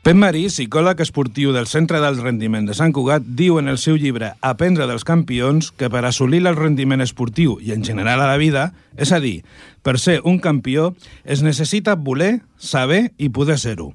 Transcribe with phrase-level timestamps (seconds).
[0.00, 3.98] Pep Marí, psicòleg esportiu del Centre del Rendiment de Sant Cugat, diu en el seu
[4.00, 8.38] llibre Aprendre dels campions que per assolir el rendiment esportiu i en general a la
[8.40, 9.42] vida, és a dir,
[9.84, 10.94] per ser un campió,
[11.28, 13.90] es necessita voler, saber i poder ser-ho.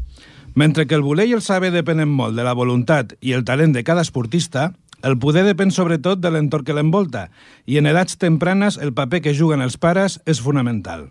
[0.53, 3.73] Mentre que el voler i el saber depenen molt de la voluntat i el talent
[3.73, 7.31] de cada esportista, el poder depèn sobretot de l'entorn que l'envolta
[7.65, 11.09] i en edats tempranes el paper que juguen els pares és fonamental.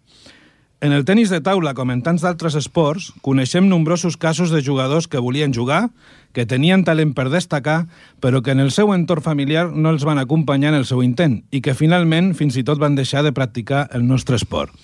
[0.84, 5.06] En el tennis de taula, com en tants d'altres esports, coneixem nombrosos casos de jugadors
[5.08, 5.86] que volien jugar,
[6.36, 7.86] que tenien talent per destacar,
[8.20, 11.38] però que en el seu entorn familiar no els van acompanyar en el seu intent
[11.48, 14.76] i que finalment fins i tot van deixar de practicar el nostre esport.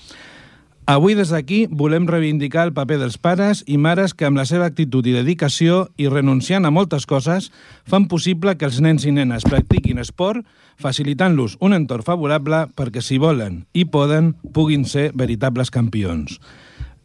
[0.86, 4.66] Avui des d'aquí volem reivindicar el paper dels pares i mares que amb la seva
[4.66, 7.50] actitud i dedicació i renunciant a moltes coses
[7.86, 10.42] fan possible que els nens i nenes practiquin esport
[10.80, 16.40] facilitant-los un entorn favorable perquè si volen i poden puguin ser veritables campions.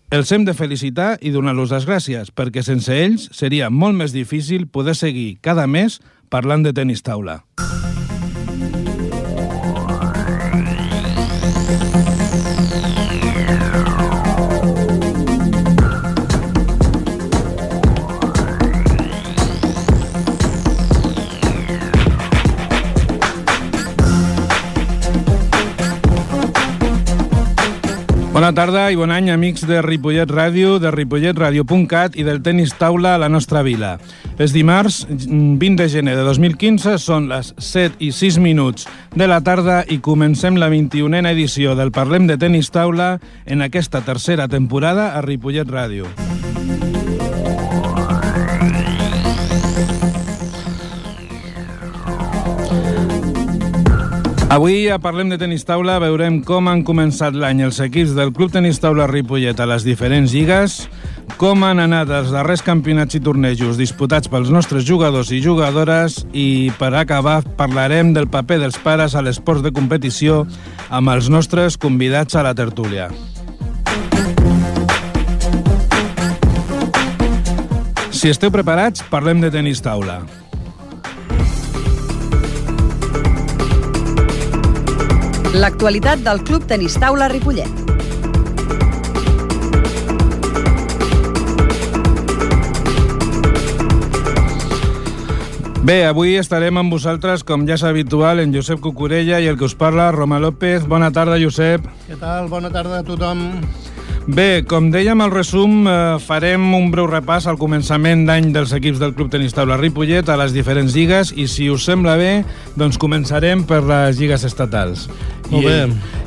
[0.09, 4.67] Els hem de felicitar i donar-los les gràcies perquè sense ells seria molt més difícil
[4.67, 7.41] poder seguir cada mes parlant de tenis taula.
[28.45, 33.15] Bona tarda i bon any, amics de Ripollet Ràdio, de ripolletradio.cat i del tenis taula
[33.15, 33.95] a la nostra vila.
[34.37, 38.85] És dimarts, 20 de gener de 2015, són les 7 i 6 minuts
[39.17, 43.15] de la tarda i comencem la 21a edició del Parlem de Tenis Taula
[43.49, 46.05] en aquesta tercera temporada a Ripollet Ràdio.
[54.55, 58.53] Avui a Parlem de Tenis Taula veurem com han començat l'any els equips del Club
[58.53, 60.77] Tenis Taula Ripollet a les diferents lligues,
[61.35, 66.71] com han anat els darrers campionats i tornejos disputats pels nostres jugadors i jugadores i
[66.79, 70.45] per acabar parlarem del paper dels pares a l'esports de competició
[70.87, 73.09] amb els nostres convidats a la tertúlia.
[78.07, 80.21] Si esteu preparats, parlem de tenis taula.
[85.55, 87.69] L'actualitat del Club Tenis Taula Ripollet.
[95.85, 99.69] Bé, avui estarem amb vosaltres, com ja és habitual, en Josep Cucurella i el que
[99.69, 100.89] us parla, Roma López.
[100.91, 101.87] Bona tarda, Josep.
[102.09, 102.51] Què tal?
[102.51, 103.47] Bona tarda a tothom.
[104.25, 108.97] Bé, com dèiem al resum, eh, farem un breu repàs al començament d'any dels equips
[108.97, 112.31] del Club Tenis Taula Ripollet a les diferents lligues i si us sembla bé,
[112.73, 115.05] doncs començarem per les lligues estatals.
[115.51, 115.77] Molt I, bé.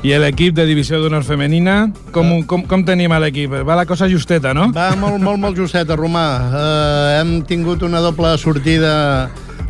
[0.07, 3.59] I l'equip de divisió d'honor femenina, com, com, com tenim a l'equip?
[3.67, 4.71] Va la cosa justeta, no?
[4.71, 6.29] Va molt, molt, molt justeta, Romà.
[6.55, 8.95] Uh, hem tingut una doble sortida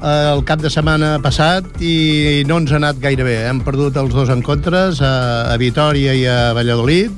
[0.02, 3.40] eh, el cap de setmana passat i no ens ha anat gaire bé.
[3.48, 7.16] Hem perdut els dos encontres, a, a Vitoria i a Valladolid,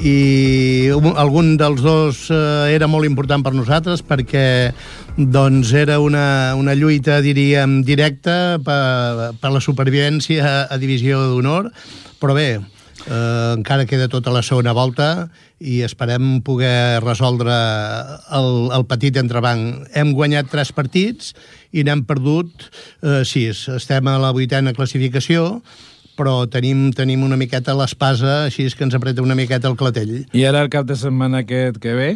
[0.00, 4.72] i un- algun dels dos eh, era molt important per nosaltres perquè
[5.16, 11.68] doncs era una, una lluita, diríem, directa per, per la supervivència a, a divisió d'honor,
[12.22, 15.28] però bé, eh, encara queda tota la segona volta
[15.60, 19.84] i esperem poder resoldre el, el petit entrebanc.
[19.92, 21.34] Hem guanyat tres partits
[21.76, 22.70] i n'hem perdut
[23.04, 23.66] eh, sis.
[23.76, 25.58] Estem a la vuitena classificació,
[26.20, 30.26] però tenim, tenim una miqueta l'espasa, així és que ens apreta una miqueta el clatell.
[30.36, 32.10] I ara el cap de setmana aquest que ve,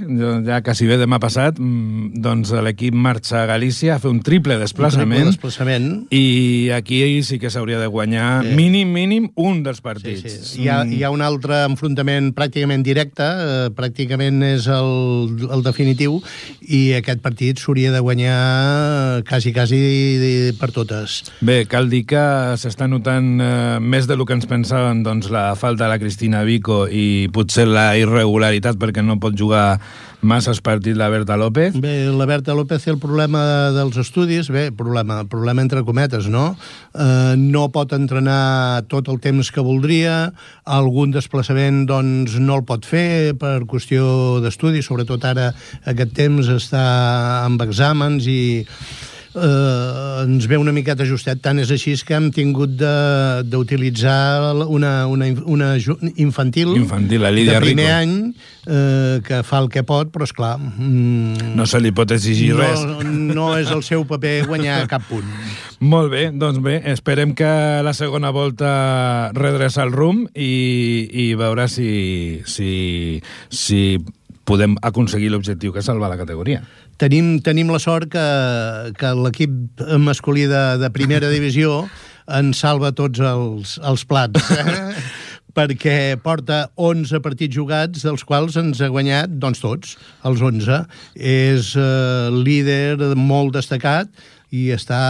[0.44, 4.58] ja quasi bé demà passat, mm, doncs l'equip marxa a Galícia a fer un triple
[4.60, 5.24] desplaçament.
[5.24, 5.88] Un desplaçament.
[6.12, 8.54] I aquí sí que s'hauria de guanyar Sí.
[8.54, 10.22] mínim, mínim, un dels Sí, partits.
[10.52, 10.62] sí.
[10.62, 16.20] Hi, ha, hi ha un altre enfrontament pràcticament directe, eh, pràcticament és el, el definitiu,
[16.68, 21.22] i aquest partit s'hauria de guanyar quasi, quasi per totes.
[21.40, 22.20] Bé, cal dir que
[22.60, 26.84] s'està notant eh, més del que ens pensàvem doncs, la falta de la Cristina Vico
[26.90, 29.76] i potser la irregularitat perquè no pot jugar
[30.24, 31.76] masses partits la Berta López.
[31.78, 33.44] Bé, la Berta López té el problema
[33.76, 36.56] dels estudis, bé, problema, problema entre cometes, no?
[36.90, 40.32] Eh, no pot entrenar tot el temps que voldria,
[40.64, 45.52] algun desplaçament doncs, no el pot fer per qüestió d'estudi, sobretot ara
[45.86, 46.86] aquest temps està
[47.44, 48.40] amb exàmens i
[49.34, 51.40] eh, ens ve una miqueta ajustat.
[51.44, 55.76] Tant és així que hem tingut de- d'utilitzar una, una, una
[56.16, 57.98] infantil, Infantil, la Lídia de primer Rico.
[57.98, 58.34] any
[58.66, 62.54] eh, que fa el que pot, però és clar mm, No se li pot exigir
[62.56, 62.84] res.
[62.84, 65.24] no, no és el seu paper guanyar cap punt.
[65.84, 67.44] Molt bé, doncs bé, esperem que
[67.84, 73.20] la segona volta redreça el rum i, i veure si, si,
[73.50, 73.98] si
[74.44, 76.62] podem aconseguir l'objectiu que és salvar la categoria.
[77.00, 78.24] Tenim, tenim la sort que,
[78.98, 81.84] que l'equip masculí de, de primera divisió
[82.30, 84.50] en salva tots els, els plats.
[84.54, 84.74] Eh?
[85.54, 89.96] perquè porta 11 partits jugats, dels quals ens ha guanyat, doncs tots,
[90.26, 90.80] els 11.
[91.14, 94.10] És eh, líder molt destacat
[94.54, 95.00] i està,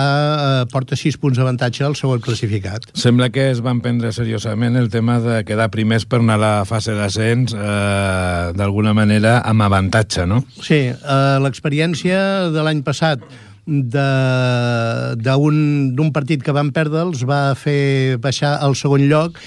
[0.64, 2.86] eh, porta 6 punts d'avantatge al segon classificat.
[2.96, 6.54] Sembla que es van prendre seriosament el tema de quedar primers per anar a la
[6.68, 10.44] fase d'ascens eh, d'alguna manera amb avantatge, no?
[10.60, 13.24] Sí, eh, l'experiència de l'any passat
[13.64, 19.38] d'un partit que van perdre els va fer baixar al segon lloc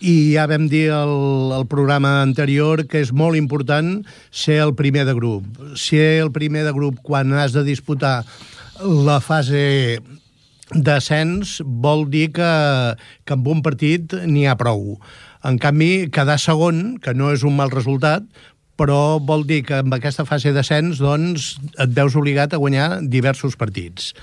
[0.00, 4.00] i ja vam dir al, al programa anterior que és molt important
[4.32, 5.44] ser el primer de grup.
[5.76, 8.24] Ser el primer de grup quan has de disputar
[8.84, 9.98] la fase
[10.70, 12.52] d'ascens vol dir que,
[13.26, 14.96] que amb un partit n'hi ha prou.
[15.44, 18.26] En canvi, quedar segon, que no és un mal resultat,
[18.80, 23.58] però vol dir que amb aquesta fase d'ascens doncs, et veus obligat a guanyar diversos
[23.60, 24.14] partits.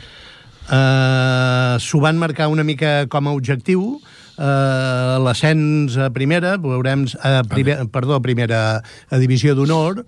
[0.67, 7.43] Uh, S'ho van marcar una mica com a objectiu, uh, l'ascens a primera, veurem, a
[7.47, 10.03] primer, perdó, a primera a divisió d'honor,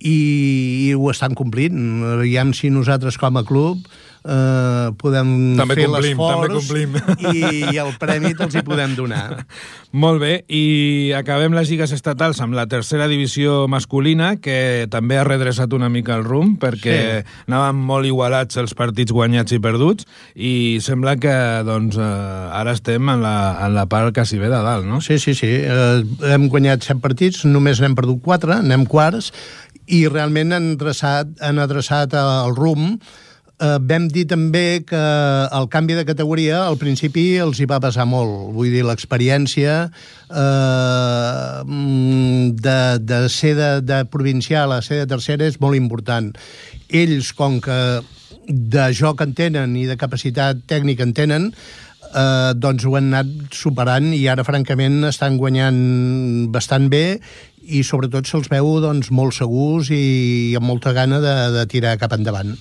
[0.00, 0.18] i,
[0.88, 1.76] i ho estan complint.
[2.16, 3.84] Aviam si nosaltres com a club
[4.24, 6.70] eh, podem també fer l'esforç
[7.30, 9.44] i, i el premi te'ls hi podem donar.
[10.02, 15.24] Molt bé, i acabem les lligues estatals amb la tercera divisió masculina, que també ha
[15.26, 17.38] redreçat una mica el rumb, perquè sí.
[17.50, 20.06] anaven molt igualats els partits guanyats i perduts,
[20.36, 20.52] i
[20.84, 21.34] sembla que
[21.66, 23.34] doncs, eh, ara estem en la,
[23.66, 25.00] en la part quasi bé de dalt, no?
[25.02, 25.50] Sí, sí, sí.
[25.50, 29.32] Eh, hem guanyat set partits, només n'hem perdut quatre, anem quarts,
[29.90, 33.02] i realment han adreçat, han adreçat el rumb
[33.60, 35.00] eh, vam dir també que
[35.58, 38.52] el canvi de categoria al principi els hi va passar molt.
[38.56, 39.74] Vull dir, l'experiència
[40.30, 41.58] eh,
[42.68, 42.78] de,
[43.10, 46.32] de ser de, de provincial a ser de tercera és molt important.
[46.88, 47.78] Ells, com que
[48.50, 51.50] de joc en tenen i de capacitat tècnica en tenen,
[52.10, 55.80] eh, doncs ho han anat superant i ara, francament, estan guanyant
[56.54, 57.20] bastant bé
[57.70, 62.14] i sobretot se'ls veu doncs, molt segurs i amb molta gana de, de tirar cap
[62.16, 62.56] endavant.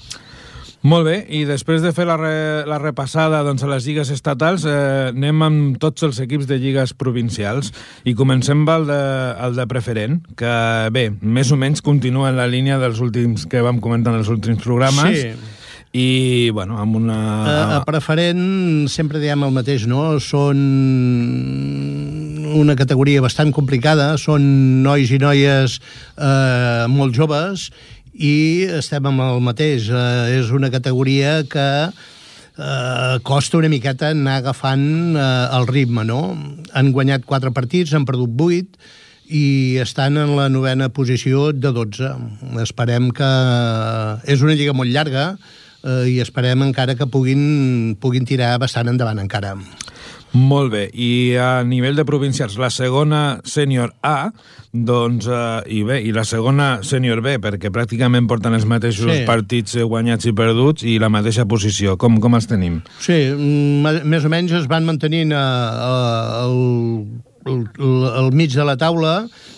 [0.79, 2.31] Molt bé, i després de fer la, re,
[2.69, 6.93] la repassada doncs, a les lligues estatals, eh, anem amb tots els equips de lligues
[6.95, 7.73] provincials
[8.07, 9.01] i comencem amb el de,
[9.43, 10.53] el de preferent, que
[10.95, 14.31] bé, més o menys continua en la línia dels últims que vam comentar en els
[14.31, 15.19] últims programes.
[15.19, 15.55] Sí
[15.91, 17.17] i, bueno, amb una...
[17.49, 20.19] A, a preferent sempre diem el mateix, no?
[20.21, 20.59] Són
[22.57, 24.43] una categoria bastant complicada, són
[24.85, 25.79] nois i noies
[26.17, 27.69] eh, molt joves
[28.13, 29.89] i estem amb el mateix.
[29.89, 35.27] Eh, és una categoria que eh, costa una miqueta anar agafant eh,
[35.59, 36.23] el ritme, no?
[36.73, 38.75] Han guanyat quatre partits, han perdut vuit,
[39.29, 42.11] i estan en la novena posició de 12.
[42.63, 43.29] Esperem que...
[44.25, 45.35] És una lliga molt llarga
[45.83, 49.53] eh, i esperem encara que puguin, puguin tirar bastant endavant encara.
[50.37, 54.29] Molt bé, i a nivell de provincials, la segona sènior A,
[54.71, 59.23] doncs, eh, i bé, i la segona sènior B, perquè pràcticament porten els mateixos sí.
[59.25, 61.97] partits guanyats i perduts i la mateixa posició.
[61.97, 62.83] Com, com els tenim?
[63.01, 65.41] Sí, mm, més o menys es van mantenint eh,
[66.45, 66.61] al,
[67.49, 69.15] al mig de la taula,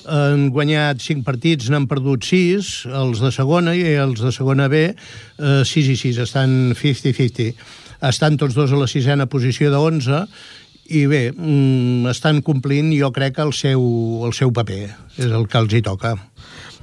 [0.08, 4.88] han guanyat 5 partits, n'han perdut 6, els de segona i els de segona B,
[4.88, 7.52] eh, 6 i 6, estan 50-50.
[8.02, 10.24] Estan tots dos a la sisena posició de 11
[10.92, 13.82] i bé, mm, estan complint jo crec el seu,
[14.28, 14.84] el seu paper,
[15.18, 16.16] és el que els hi toca.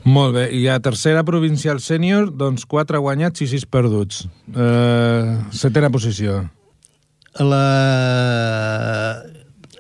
[0.08, 4.22] Molt bé, i a tercera provincial sènior, doncs 4 guanyats i 6 perduts.
[4.54, 6.46] Eh, setena posició.
[7.38, 9.22] La...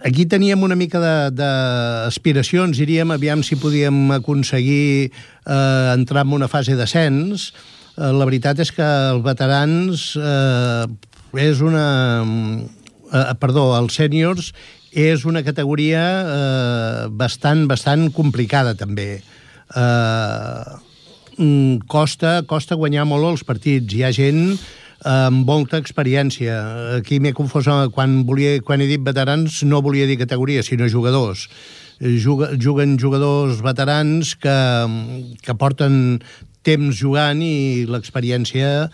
[0.04, 1.00] Aquí teníem una mica
[1.34, 7.50] d'aspiracions, diríem, aviam si podíem aconseguir eh, entrar en una fase d'ascens.
[7.96, 10.84] Eh, la veritat és que els veterans eh,
[11.48, 11.88] és una
[13.12, 14.52] eh, perdó, els sèniors
[14.92, 19.20] és una categoria eh, bastant, bastant complicada, també.
[19.76, 20.76] Eh,
[21.36, 23.94] mm, costa, costa guanyar molt els partits.
[23.94, 24.58] Hi ha gent
[25.06, 26.56] amb molta experiència.
[26.98, 31.48] Aquí m'he confós quan, volia, quan he dit veterans, no volia dir categoria, sinó jugadors.
[31.98, 34.58] Juga, juguen jugadors veterans que,
[35.42, 36.20] que porten
[36.62, 38.88] temps jugant i l'experiència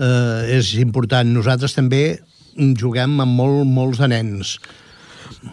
[0.00, 1.28] eh, és important.
[1.28, 2.20] Nosaltres també
[2.56, 4.58] juguem amb molt, molts nens.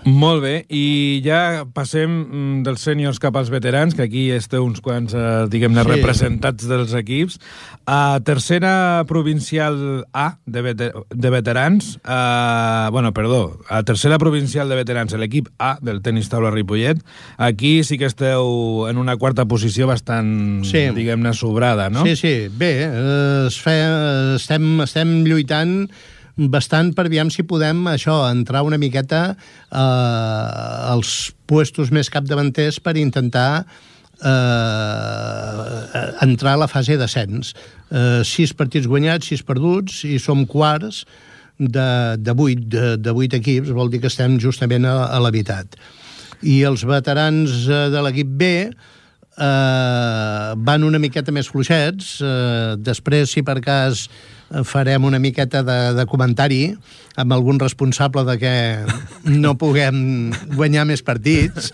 [0.09, 4.81] Molt bé, i ja passem mm, dels sèniors cap als veterans, que aquí esteu uns
[4.83, 5.89] quants, eh, diguem-ne, Sí.
[5.91, 7.37] representats dels equips.
[7.85, 14.75] A tercera provincial A de, veter de veterans, eh, bueno, perdó, a tercera provincial de
[14.75, 16.99] veterans, l'equip A del tenis taula Ripollet,
[17.37, 20.89] aquí sí que esteu en una quarta posició bastant, Sí.
[20.89, 22.03] diguem-ne, sobrada, no?
[22.03, 23.77] Sí, sí, bé, eh, es fe,
[24.35, 25.87] estem, estem lluitant
[26.37, 32.97] bastant per aviam si podem això entrar una miqueta eh, als puestos més capdavanters per
[33.01, 33.65] intentar
[34.21, 37.53] eh, entrar a la fase d'ascens.
[37.89, 41.05] Eh, sis partits guanyats, sis perduts, i som quarts
[41.57, 45.33] de, de, vuit, de, de vuit equips, vol dir que estem justament a, a la
[45.33, 45.77] meitat.
[46.45, 48.51] I els veterans eh, de l'equip B
[49.37, 52.17] van una miqueta més fluixets.
[52.25, 56.61] Eh, després, si per cas eh, farem una miqueta de, de comentari
[57.17, 58.55] amb algun responsable de que
[59.29, 61.73] no puguem guanyar més partits.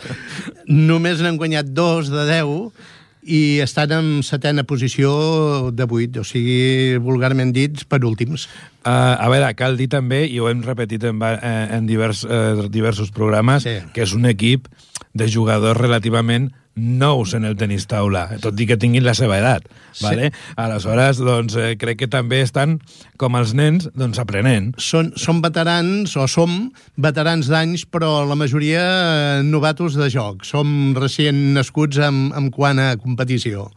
[0.68, 2.92] Només n'han guanyat dos de 10
[3.24, 8.50] i estan en setena posició de 8, o sigui, vulgarment dits, per últims.
[8.84, 12.68] Uh, a veure, cal dir també, i ho hem repetit en, eh, en divers, eh,
[12.68, 13.78] diversos programes, Sí.
[13.94, 14.68] que és un equip
[15.14, 19.68] de jugadors relativament nous en el tenis taula, tot i que tinguin la seva edat.
[19.94, 20.06] Sí.
[20.06, 20.32] Vale?
[20.60, 22.80] Aleshores, doncs, eh, crec que també estan,
[23.22, 24.72] com els nens, doncs, aprenent.
[24.82, 30.48] Són, són veterans, o som veterans d'anys, però la majoria eh, novatos de joc.
[30.48, 33.70] Som recient nascuts en, en quant a competició.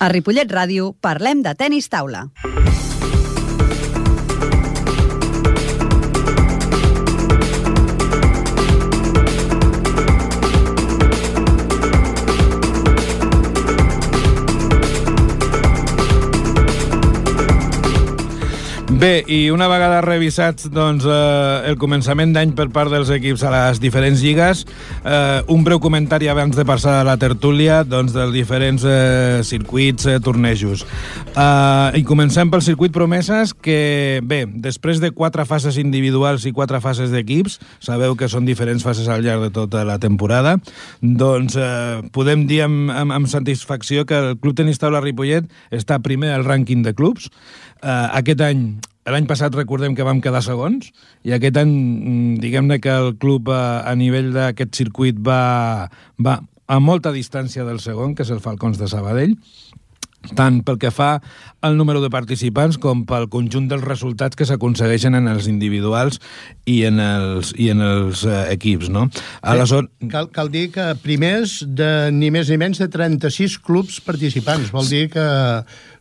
[0.00, 2.28] A Ripollet Ràdio parlem de tennis taula.
[19.00, 23.52] Bé, i una vegada revisats doncs, eh, el començament d'any per part dels equips a
[23.54, 24.66] les diferents lligues,
[25.08, 30.04] eh, un breu comentari abans de passar a la tertúlia doncs, dels diferents eh, circuits,
[30.04, 30.84] eh, tornejos.
[31.32, 36.82] Eh, I comencem pel circuit promeses, que, bé, després de quatre fases individuals i quatre
[36.84, 40.58] fases d'equips, sabeu que són diferents fases al llarg de tota la temporada,
[41.00, 46.02] doncs eh, podem dir amb, amb, amb satisfacció que el Club Tenis Taula Ripollet està
[46.04, 47.32] primer al rànquing de clubs.
[47.80, 48.66] Eh, aquest any
[49.10, 50.92] L'any passat recordem que vam quedar segons
[51.26, 55.88] i aquest any, mm, diguem-ne que el club a, a nivell d'aquest circuit va,
[56.18, 56.40] va
[56.70, 59.34] a molta distància del segon, que és el Falcons de Sabadell,
[60.36, 61.18] tant pel que fa
[61.64, 66.20] al número de participants com pel conjunt dels resultats que s'aconsegueixen en els individuals
[66.68, 69.08] i en els, i en els eh, equips, no?
[69.40, 74.72] Aleshores, Cal, cal dir que primers de ni més ni menys de 36 clubs participants.
[74.74, 75.26] Vol dir que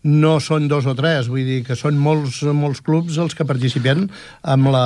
[0.04, 4.08] no són dos o tres, vull dir que són molts, molts clubs els que participen
[4.42, 4.86] amb, la,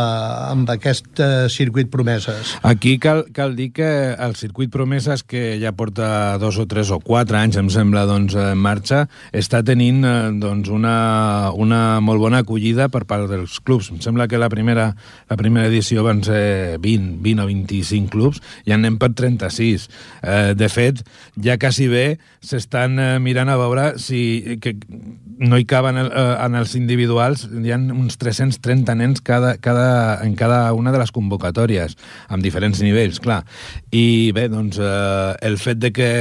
[0.50, 2.56] amb aquest eh, circuit promeses.
[2.66, 6.98] Aquí cal, cal dir que el circuit Promeses, que ja porta dos o tres o
[7.04, 9.04] quatre anys, em sembla, doncs, en marxa,
[9.36, 13.92] està tenint eh, doncs, una, una molt bona acollida per part dels clubs.
[13.94, 14.90] Em sembla que la primera,
[15.30, 19.90] la primera edició van ser 20, 20 o 25 clubs i anem per 36.
[20.24, 21.04] Eh, de fet,
[21.38, 22.08] ja quasi bé
[22.44, 24.76] s'estan eh, mirant a veure si que
[25.40, 30.20] no hi caben el, eh, en els individuals, hi ha uns 330 nens cada, cada,
[30.26, 31.98] en cada una de les convocatòries,
[32.28, 33.42] amb diferents nivells, clar.
[33.92, 36.12] I bé, doncs, eh, el fet de que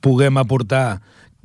[0.00, 1.00] puguem aportar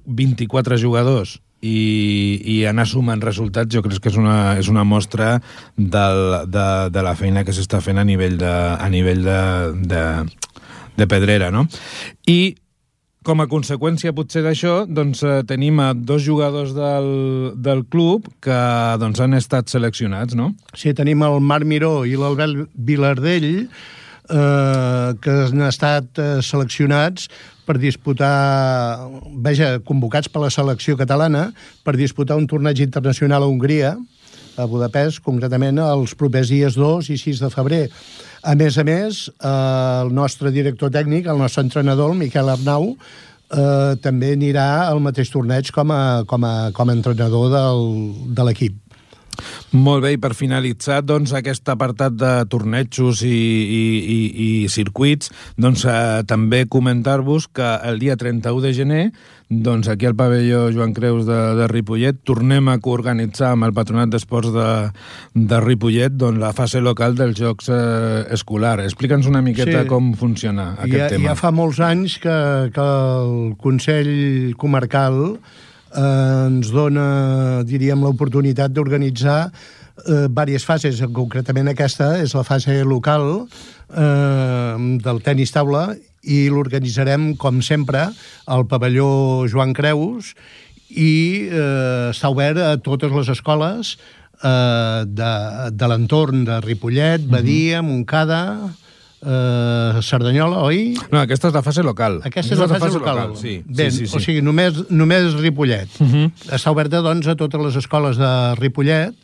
[0.06, 5.40] 24 jugadors i, i anar sumant resultats jo crec que és una, és una mostra
[5.76, 9.40] del, de, de la feina que s'està fent a nivell de, a nivell de,
[9.90, 10.04] de,
[10.96, 11.66] de pedrera, no?
[12.30, 12.56] I
[13.26, 17.10] com a conseqüència potser d'això, doncs eh, tenim a dos jugadors del,
[17.58, 18.60] del club que
[19.02, 20.52] doncs, han estat seleccionats, no?
[20.78, 27.30] Sí, tenim el Marc Miró i l'Albert Vilardell, eh, que han estat eh, seleccionats
[27.66, 29.10] per disputar,
[29.42, 31.48] veja, convocats per la selecció catalana,
[31.82, 33.96] per disputar un torneig internacional a Hongria,
[34.56, 37.84] a Budapest, concretament els propers dies 2 i 6 de febrer.
[38.46, 39.52] A més a més, eh,
[40.06, 45.32] el nostre director tècnic, el nostre entrenador, el Miquel Arnau, eh, també anirà al mateix
[45.34, 47.82] torneig com a, com a, com a entrenador del,
[48.38, 48.78] de l'equip.
[49.76, 53.84] Molt bé, i per finalitzar doncs, aquest apartat de tornejos i, i,
[54.16, 59.04] i, i circuits, doncs, eh, també comentar-vos que el dia 31 de gener,
[59.50, 64.10] doncs, aquí al pavelló Joan Creus de, de Ripollet, tornem a coorganitzar amb el Patronat
[64.14, 64.70] d'Esports de,
[65.36, 68.80] de Ripollet doncs, la fase local dels Jocs eh, Escolar.
[68.86, 69.90] Explica'ns una miqueta Sí.
[69.90, 71.30] com funciona aquest ja, tema.
[71.30, 72.36] Ja fa molts anys que,
[72.74, 75.65] que el Consell Comarcal eh,
[75.96, 84.76] ens dona, diríem, l'oportunitat d'organitzar eh, diverses fases, concretament aquesta és la fase local eh,
[85.06, 85.88] del tennis taula
[86.26, 88.08] i l'organitzarem, com sempre,
[88.46, 90.34] al pavelló Joan Creus
[90.90, 93.96] i eh, està obert a totes les escoles
[94.42, 95.34] eh, de,
[95.72, 98.42] de l'entorn de Ripollet, Badia, Montcada,
[99.26, 100.96] eh, Cerdanyola, oi?
[101.12, 102.22] No, aquesta és la fase local.
[102.24, 103.22] Aquesta és la fase, local.
[103.22, 103.36] local.
[103.42, 104.18] Sí, Ben, sí, sí, sí.
[104.18, 105.90] o sigui, només, només Ripollet.
[106.00, 106.32] Uh -huh.
[106.54, 109.16] Està oberta, doncs, a totes les escoles de Ripollet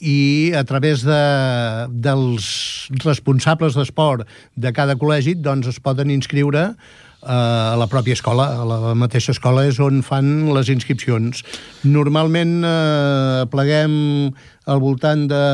[0.00, 6.74] i a través de, dels responsables d'esport de cada col·legi doncs es poden inscriure
[7.22, 11.42] eh, a la pròpia escola, a la mateixa escola és on fan les inscripcions.
[11.84, 14.30] Normalment eh, pleguem
[14.68, 15.44] al voltant de,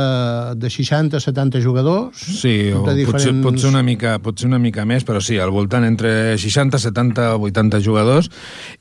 [0.58, 2.18] de 60-70 jugadors.
[2.18, 5.86] Sí, o de potser, potser, una mica, potser una mica més, però sí, al voltant
[5.86, 8.30] entre 60, 70 o 80 jugadors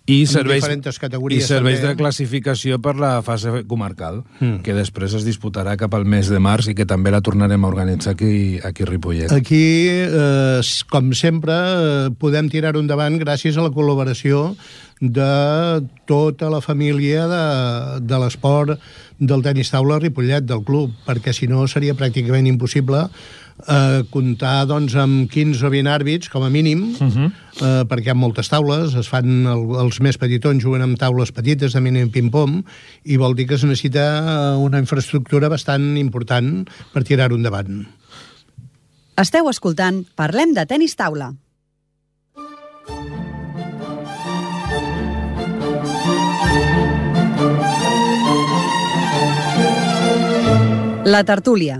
[0.09, 0.89] i serveis, diferents
[1.37, 1.93] i serveis també.
[1.93, 4.63] de classificació per la fase comarcal, mm.
[4.65, 7.69] que després es disputarà cap al mes de març i que també la tornarem a
[7.69, 9.35] organitzar aquí, aquí a Ripollet.
[9.37, 14.55] Aquí, eh, com sempre, eh, podem tirar-ho endavant gràcies a la col·laboració
[15.03, 17.45] de tota la família de,
[18.07, 18.79] de l'esport
[19.19, 23.03] del tenis taula Ripollet, del club, perquè si no seria pràcticament impossible
[23.67, 27.31] eh, comptar doncs, amb 15 o 20 àrbits, com a mínim, uh -huh.
[27.59, 31.31] eh, perquè hi ha moltes taules, es fan el, els més petitons juguen amb taules
[31.31, 32.63] petites de mínim ping-pong,
[33.03, 37.87] i vol dir que es necessita una infraestructura bastant important per tirar-ho endavant.
[39.17, 41.35] Esteu escoltant Parlem de tenis taula.
[51.05, 51.79] La tertúlia.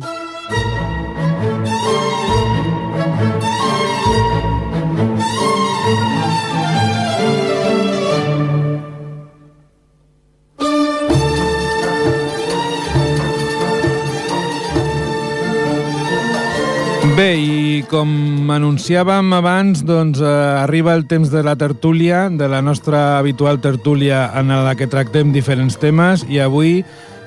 [17.13, 18.09] Bé, i com
[18.51, 20.27] anunciàvem abans, doncs eh,
[20.65, 25.31] arriba el temps de la tertúlia, de la nostra habitual tertúlia en la que tractem
[25.31, 26.81] diferents temes, i avui,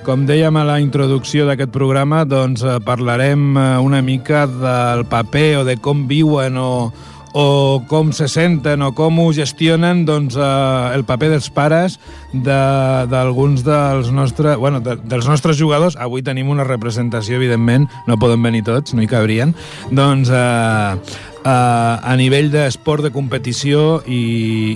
[0.06, 5.48] com dèiem a la introducció d'aquest programa, doncs eh, parlarem eh, una mica del paper
[5.58, 6.92] o de com viuen o,
[7.36, 11.98] o com se senten o com ho gestionen doncs, eh, el paper dels pares
[12.32, 15.98] d'alguns de, dels, nostre, bueno, de, dels nostres jugadors.
[16.00, 19.52] Avui tenim una representació, evidentment, no poden venir tots, no hi cabrien.
[19.92, 20.96] Doncs eh,
[21.44, 24.22] eh, a nivell d'esport de competició i,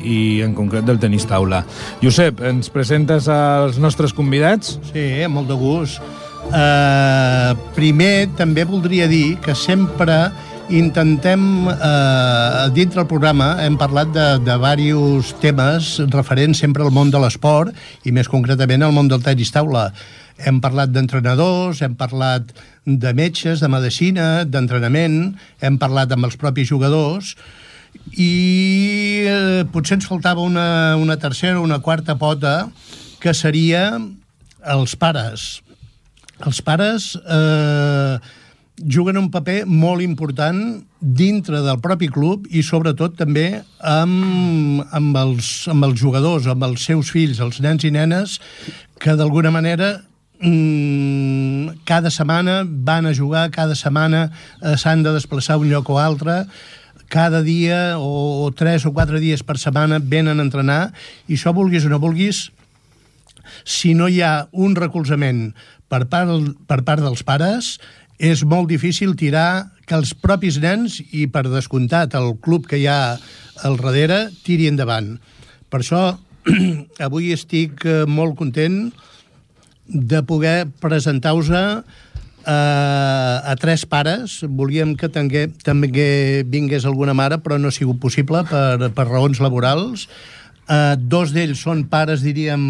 [0.05, 1.65] i en concret del tenis taula.
[2.05, 4.77] Josep, ens presentes als nostres convidats?
[4.93, 6.05] Sí, amb molt de gust.
[6.51, 10.17] Uh, primer, també voldria dir que sempre
[10.71, 17.11] intentem, eh, dintre del programa, hem parlat de, de diversos temes referents sempre al món
[17.11, 17.75] de l'esport
[18.07, 19.91] i més concretament al món del tenis taula.
[20.41, 22.55] Hem parlat d'entrenadors, hem parlat
[22.87, 27.35] de metges, de medicina, d'entrenament, hem parlat amb els propis jugadors
[28.15, 32.71] i eh, potser ens faltava una, una tercera o una quarta pota
[33.21, 33.99] que seria
[34.65, 35.61] els pares.
[36.47, 38.17] Els pares eh,
[38.89, 45.51] juguen un paper molt important dintre del propi club i sobretot també amb, amb, els,
[45.71, 48.39] amb els jugadors, amb els seus fills, els nens i nenes,
[49.01, 49.95] que d'alguna manera
[50.41, 55.99] mmm, cada setmana van a jugar, cada setmana eh, s'han de desplaçar un lloc o
[56.01, 56.45] altre,
[57.11, 60.81] cada dia o, o tres o quatre dies per setmana venen a entrenar
[61.27, 62.49] i això vulguis o no vulguis
[63.67, 65.51] si no hi ha un recolzament
[65.91, 66.31] per part,
[66.71, 67.75] per part dels pares
[68.21, 72.85] és molt difícil tirar que els propis nens i per descomptat el club que hi
[72.87, 73.17] ha
[73.65, 75.15] al darrere tiri endavant.
[75.73, 76.03] Per això
[77.07, 78.91] avui estic eh, molt content
[79.91, 81.65] de poder presentar-vos a,
[82.45, 84.41] a tres pares.
[84.45, 89.41] Volíem que també, també vingués alguna mare, però no ha sigut possible per, per raons
[89.41, 90.07] laborals.
[90.71, 92.63] Uh, dos d'ells són pares, diríem,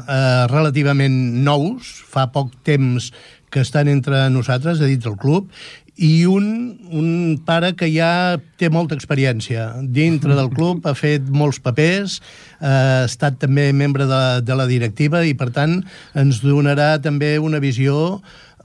[0.00, 1.14] uh, relativament
[1.46, 3.12] nous, fa poc temps
[3.54, 5.52] que estan entre nosaltres, a dins del club,
[5.94, 6.46] i un,
[6.90, 12.18] un pare que ja té molta experiència dintre del club, ha fet molts papers,
[12.58, 15.78] eh, ha estat també membre de, de la directiva i, per tant,
[16.18, 18.18] ens donarà també una visió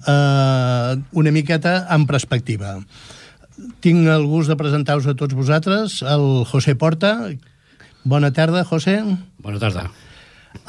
[0.07, 2.79] eh, una miqueta en perspectiva.
[3.83, 7.29] Tinc el gust de presentar-vos a tots vosaltres el José Porta.
[8.09, 9.03] Bona tarda, José.
[9.37, 9.83] Bona tarda.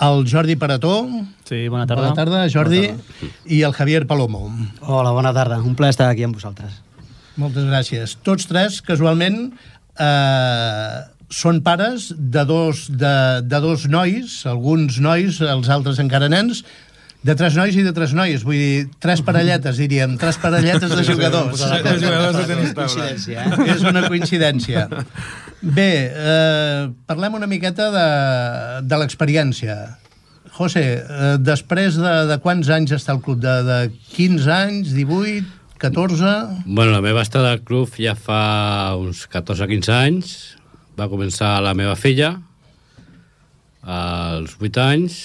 [0.05, 1.09] El Jordi Parató.
[1.49, 2.11] Sí, bona tarda.
[2.11, 2.83] Bona tarda, Jordi.
[2.91, 3.31] Bona tarda.
[3.49, 4.43] I el Javier Palomo.
[4.83, 5.57] Hola, bona tarda.
[5.65, 6.83] Un plaer estar aquí amb vosaltres.
[7.41, 8.19] Moltes gràcies.
[8.29, 9.39] Tots tres, casualment,
[9.97, 10.99] eh,
[11.33, 13.15] són pares de dos, de,
[13.49, 16.61] de dos nois, alguns nois, els altres encara nens,
[17.21, 21.03] De tres nois i de tres noies, vull dir, tres parelletes, diríem, tres parelletes de
[21.05, 21.61] jugadors.
[21.61, 22.87] De jugadors de tenis taula.
[22.89, 23.67] Coincidència, eh?
[23.75, 24.87] És una coincidència.
[25.61, 28.07] Bé, eh, parlem una miqueta de,
[28.89, 29.77] de l'experiència.
[30.57, 33.43] José, eh, després de, de quants anys està al club?
[33.45, 33.79] De, de
[34.17, 35.45] 15 anys, 18,
[35.81, 36.33] 14?
[36.65, 40.35] Bueno, la meva estada al club ja fa uns 14-15 anys.
[40.97, 42.39] Va començar la meva filla
[43.81, 45.21] als 8 anys,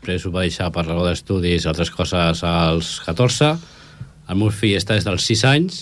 [0.00, 3.52] després ho va deixar per raó d'estudis altres coses als 14.
[4.32, 5.80] El meu fill està des dels 6 anys,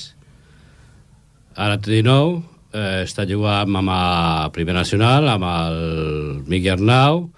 [1.54, 2.42] ara té 19,
[2.74, 7.28] eh, està jugant amb la Primera Nacional, amb el Miqui Arnau,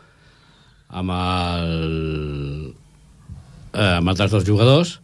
[0.88, 2.75] amb el
[3.75, 4.97] eh, amb altres dos jugadors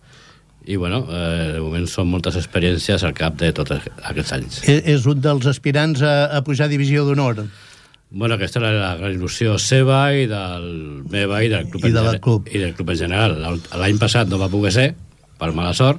[0.66, 4.62] i bueno, eh, de moment són moltes experiències al cap de tots aquests anys.
[4.64, 7.44] És, és un dels aspirants a, a pujar a divisió d'honor.
[8.10, 10.68] Bueno, aquesta era la gran il·lusió seva i del
[11.10, 12.46] meva i del club, I en de gene- club.
[12.52, 13.34] i del club en general.
[13.74, 14.86] L'any passat no va poder ser,
[15.40, 15.98] per mala sort,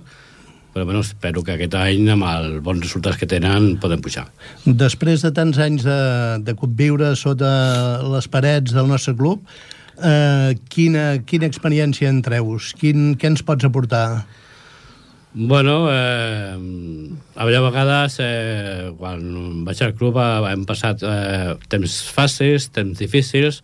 [0.73, 4.27] però bueno, espero que aquest any, amb els bons resultats que tenen, podem pujar.
[4.65, 5.99] Després de tants anys de,
[6.47, 7.51] de conviure sota
[8.07, 9.43] les parets del nostre club,
[10.01, 12.71] eh, quina, quina experiència en treus?
[12.79, 14.23] Quin, què ens pots aportar?
[15.39, 16.57] Bueno, eh,
[17.35, 19.21] a vegades, eh, quan
[19.65, 23.59] vaig al club, eh, hem passat eh, temps fàcils, temps difícils,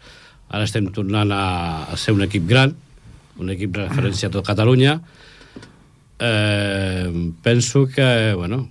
[0.54, 2.76] ara estem tornant a, a ser un equip gran,
[3.42, 5.00] un equip de referència a tot Catalunya.
[6.22, 7.10] Eh,
[7.42, 8.06] penso que,
[8.38, 8.68] bueno,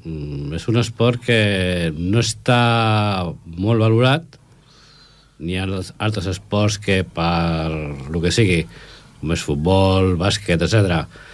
[0.54, 3.26] és un esport que no està
[3.58, 4.38] molt valorat,
[5.42, 8.62] n'hi ha altres- esports que per el que sigui,
[9.18, 11.31] com és futbol, bàsquet, etc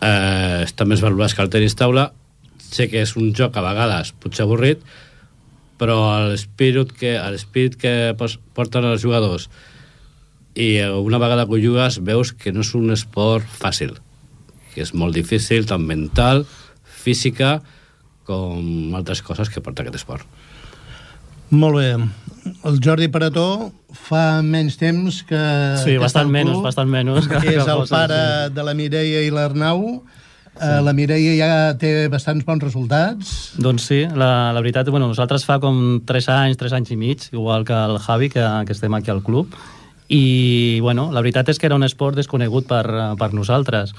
[0.00, 2.10] eh, està més valorats que el tenis taula.
[2.58, 4.82] Sé que és un joc a vegades potser avorrit,
[5.80, 9.48] però l'espírit que, l'espírit que porten els jugadors
[10.58, 13.94] i eh, una vegada que ho jugues veus que no és un esport fàcil,
[14.74, 16.44] que és molt difícil, tant mental,
[16.82, 17.60] física,
[18.28, 20.26] com altres coses que porta aquest esport.
[21.50, 21.90] Molt bé.
[22.68, 23.70] El Jordi Parató
[24.08, 25.40] fa menys temps que...
[25.82, 28.22] Sí, que bastant al menys, bastant menys que- És que el pare
[28.54, 30.02] de la Mireia i l'Arnau.
[30.58, 33.52] Eh, la Mireia ja té bastants bons resultats.
[33.62, 37.28] Doncs sí, la, la veritat, bueno, nosaltres fa com 3 anys, 3 anys i mig,
[37.32, 39.54] igual que el Javi, que, que estem aquí al club,
[40.08, 42.82] i bueno, la veritat és que era un esport desconegut per,
[43.20, 43.92] per nosaltres,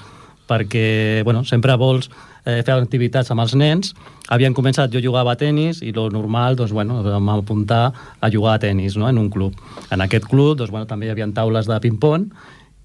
[0.50, 2.10] perquè bueno, sempre vols
[2.44, 3.92] eh, fer activitats amb els nens.
[4.34, 8.56] Havien començat, jo jugava a tennis i lo normal, doncs, bueno, vam apuntar a jugar
[8.58, 9.08] a tennis no?
[9.08, 9.54] en un club.
[9.94, 12.26] En aquest club doncs, bueno, també hi havia taules de ping-pong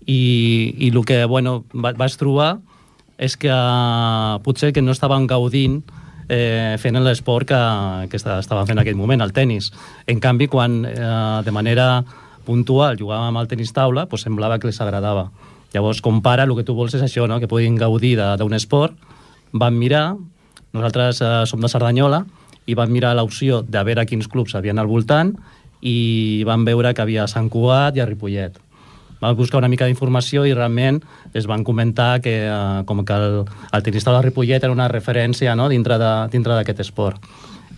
[0.06, 2.60] i, i el que bueno, va, vaig trobar
[3.18, 5.80] és que uh, potser que no estaven gaudint
[6.28, 7.60] eh, fent l'esport que,
[8.12, 9.72] que esta- estaven fent en aquell moment, el tennis.
[10.06, 12.04] En canvi, quan eh, de manera
[12.46, 15.30] puntual jugàvem el tenis taula, pues semblava que els agradava.
[15.76, 17.42] Llavors, compara, el que tu vols és això, no?
[17.44, 18.96] que puguin gaudir d'un esport.
[19.52, 20.16] Vam mirar,
[20.72, 22.24] nosaltres eh, som de Cerdanyola,
[22.66, 25.36] i vam mirar l'opció de veure quins clubs havien al voltant
[25.86, 28.58] i vam veure que havia Sant Cugat i a Ripollet
[29.20, 31.02] vam buscar una mica d'informació i realment
[31.34, 35.56] es van comentar que eh, com que el, el tenista de Ripollet era una referència
[35.56, 35.70] no?
[35.70, 37.22] dintre d'aquest esport.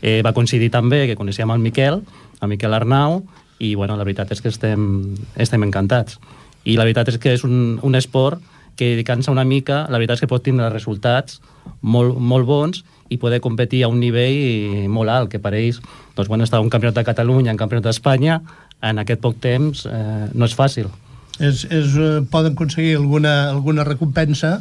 [0.02, 2.02] Eh, va coincidir també que coneixíem el Miquel,
[2.42, 3.22] el Miquel Arnau,
[3.60, 6.20] i bueno, la veritat és que estem, estem encantats.
[6.68, 8.44] I la veritat és que és un, un esport
[8.78, 11.40] que dedicant-se una mica, la veritat és que pot tindre resultats
[11.82, 15.82] molt, molt bons i poder competir a un nivell molt alt, que per ells
[16.16, 18.42] doncs, estar a un campionat de Catalunya, un campionat d'Espanya,
[18.84, 20.92] en aquest poc temps eh, no és fàcil.
[21.40, 24.58] És, és, eh, poden aconseguir alguna, alguna recompensa,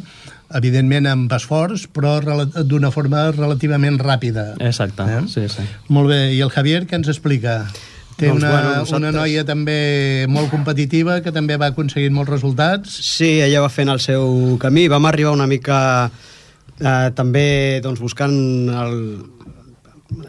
[0.57, 2.17] evidentment amb esforç, però
[2.63, 4.53] d'una forma relativament ràpida.
[4.63, 5.21] Exacte, Eh?
[5.27, 5.65] sí, sí.
[5.89, 7.65] Molt bé, i el Javier què ens explica?
[8.17, 12.31] Té Doncs, una, bueno, nosaltres- una noia també molt competitiva que també va aconseguir molts
[12.33, 12.89] resultats.
[13.05, 14.87] Sí, ella va fent el seu camí.
[14.89, 16.09] Vam arribar una mica
[16.79, 18.33] eh, també doncs, buscant
[18.73, 18.97] el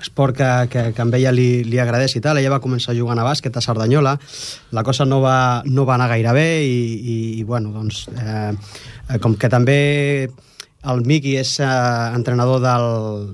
[0.02, 2.36] esport que, que, que a ella li, li agradés i tal.
[2.36, 4.18] Ella va començar jugant a bàsquet a Cerdanyola.
[4.76, 8.52] La cosa no va, no va anar gaire bé i, i, i bueno, doncs, eh,
[8.52, 10.28] eh, com que també
[10.86, 11.66] el Miqui és eh,
[12.14, 12.86] entrenador del,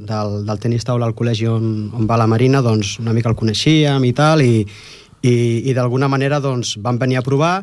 [0.08, 3.36] del, del tenis taula al col·legi on, on va la Marina, doncs una mica el
[3.36, 4.64] coneixíem i tal, i,
[5.20, 5.34] i,
[5.68, 7.58] i d'alguna manera doncs, vam venir a provar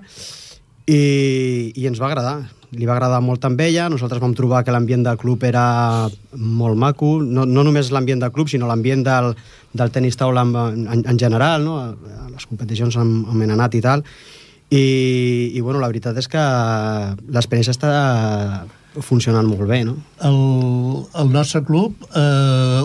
[0.86, 2.40] i, i ens va agradar.
[2.72, 6.78] Li va agradar molt amb ella, nosaltres vam trobar que l'ambient del club era molt
[6.80, 9.34] maco, no, no només l'ambient del club, sinó l'ambient del,
[9.76, 11.80] del tenis taula en, en, en general, no?
[11.82, 14.06] a les competicions on, on hem anat i tal,
[14.72, 14.86] i,
[15.52, 16.46] i bueno, la veritat és que
[17.28, 17.92] l'experiència està
[19.00, 19.96] funcionant molt bé, no?
[20.28, 20.38] El,
[21.22, 22.84] el nostre club, eh,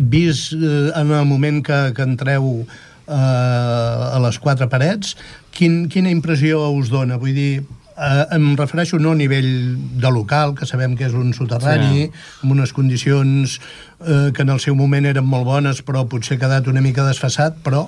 [0.00, 5.16] vist eh, en el moment que, que entreu eh, a les quatre parets,
[5.54, 7.20] quin, quina impressió us dona?
[7.20, 7.54] Vull dir,
[7.94, 12.22] Eh, em refereixo no a nivell de local, que sabem que és un soterrani, sí.
[12.42, 13.60] amb unes condicions
[14.02, 17.06] eh, que en el seu moment eren molt bones, però potser ha quedat una mica
[17.06, 17.86] desfassat, però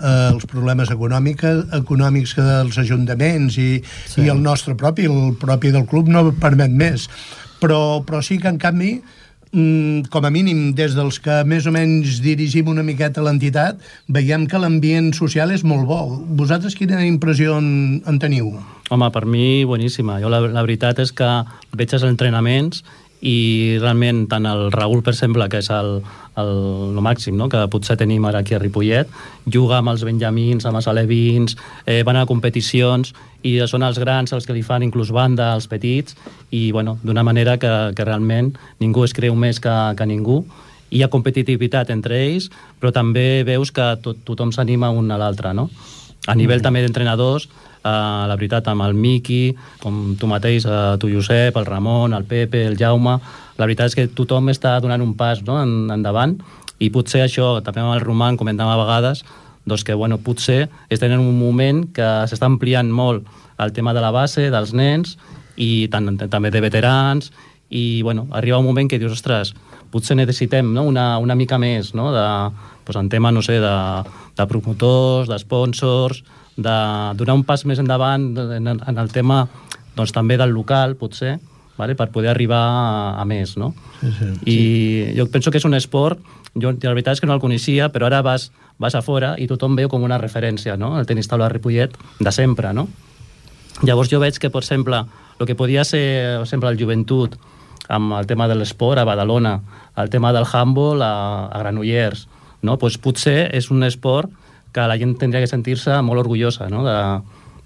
[0.00, 4.24] eh, els problemes econòmics, econòmics que dels ajuntaments i, sí.
[4.24, 7.08] i el nostre propi, el propi del club, no permet més.
[7.60, 8.94] Però, però sí que, en canvi,
[9.52, 14.46] mm, com a mínim des dels que més o menys dirigim una miqueta l'entitat, veiem
[14.48, 16.00] que l'ambient social és molt bo.
[16.40, 18.54] Vosaltres quina impressió en, en teniu?
[18.90, 20.18] Home, per mi, boníssima.
[20.22, 21.28] Jo la, la veritat és que
[21.76, 22.82] veig els entrenaments
[23.20, 25.98] i realment tant el Raül, per exemple, que és el,
[26.40, 26.52] el,
[26.96, 27.50] el màxim no?
[27.52, 29.10] que potser tenim ara aquí a Ripollet,
[29.44, 34.32] juga amb els benjamins, amb els alevins, eh, van a competicions i són els grans
[34.36, 36.16] els que li fan inclús banda als petits
[36.50, 40.42] i bueno, d'una manera que, que realment ningú es creu més que, que ningú
[40.90, 45.54] hi ha competitivitat entre ells però també veus que tot, tothom s'anima un a l'altre
[45.56, 45.70] no?
[46.26, 46.66] a nivell mm.
[46.66, 47.48] també d'entrenadors
[47.80, 52.26] Uh, la veritat, amb el Miqui, com tu mateix, uh, tu Josep, el Ramon, el
[52.28, 53.14] Pepe, el Jaume,
[53.56, 56.34] la veritat és que tothom està donant un pas no, en, endavant
[56.80, 59.24] i potser això, també amb el Roman comentàvem a vegades,
[59.68, 63.28] doncs que bueno, potser estem en un moment que s'està ampliant molt
[63.60, 65.18] el tema de la base, dels nens,
[65.60, 67.28] i tant, també de veterans,
[67.70, 69.52] i bueno, arriba un moment que dius, ostres,
[69.92, 70.86] potser necessitem no?
[70.88, 72.08] una, una mica més no?
[72.14, 72.26] de,
[72.86, 73.74] doncs, en tema, no sé, de,
[74.36, 79.44] de promotors, d'esponsors, de donar un pas més endavant en, en el tema
[79.96, 81.38] doncs, també del local, potser,
[81.78, 81.96] vale?
[81.96, 83.72] per poder arribar a, a més, no?
[84.00, 85.18] Sí, sí, I sí.
[85.18, 86.20] jo penso que és un esport,
[86.54, 89.48] jo la veritat és que no el coneixia, però ara vas, vas a fora i
[89.50, 92.88] tothom veu com una referència, no?, el tenis taula de Ripollet de sempre, no?
[93.86, 95.04] Llavors jo veig que, per exemple,
[95.40, 97.38] el que podia ser, per exemple, el joventut,
[97.90, 99.56] amb el tema de l'esport a Badalona,
[99.98, 101.14] el tema del handball a,
[101.48, 102.26] a Granollers,
[102.62, 102.76] no?
[102.78, 104.30] pues potser és un esport
[104.72, 106.84] que la gent tindria que sentir-se molt orgullosa no?
[106.86, 106.98] de,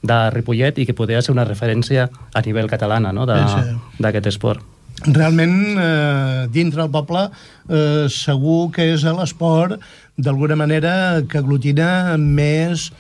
[0.05, 3.27] de Ripollet i que podria ser una referència a nivell catalana no?
[3.27, 4.71] d'aquest esport.
[5.05, 7.27] Realment, eh, dintre del poble,
[7.69, 9.81] eh, segur que és l'esport,
[10.17, 12.93] d'alguna manera, que aglutina més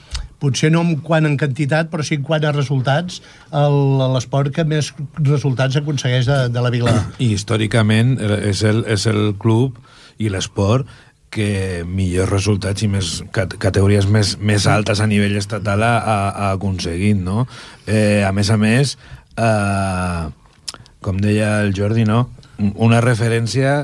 [0.42, 4.90] potser no en quant en quantitat, però sí en quant a resultats, l'esport que més
[5.22, 6.92] resultats aconsegueix de, de la vila.
[7.22, 9.78] I històricament eh, és el, és el club
[10.18, 10.90] i l'esport
[11.34, 17.18] que millors resultats i més categories més, més altes a nivell estatal ha, ha aconseguit,
[17.18, 17.48] no?
[17.86, 18.94] Eh, a més a més,
[19.36, 20.22] eh,
[21.04, 22.28] com deia el Jordi, no?
[22.78, 23.82] Una referència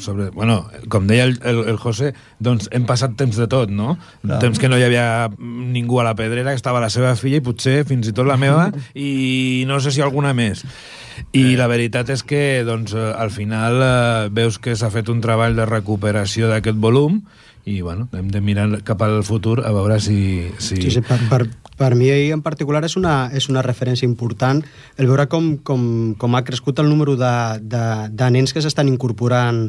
[0.00, 3.94] sobre, bueno, com deia el, el, el José, doncs hem passat temps de tot, no?
[4.24, 4.40] Clar.
[4.42, 7.44] Temps que no hi havia ningú a la pedrera, que estava la seva filla i
[7.44, 10.64] potser fins i tot la meva i no sé si alguna més.
[11.32, 11.58] I eh.
[11.58, 15.56] la veritat és que doncs, eh, al final eh, veus que s'ha fet un treball
[15.58, 17.22] de recuperació d'aquest volum
[17.68, 20.48] i bueno, hem de mirar cap al futur a veure si...
[20.58, 20.80] si...
[20.80, 21.42] Sí, sí, per, per,
[21.76, 24.62] per mi en particular és una, és una referència important
[24.96, 25.82] el veure com, com,
[26.18, 29.68] com ha crescut el número de, de, de nens que s'estan incorporant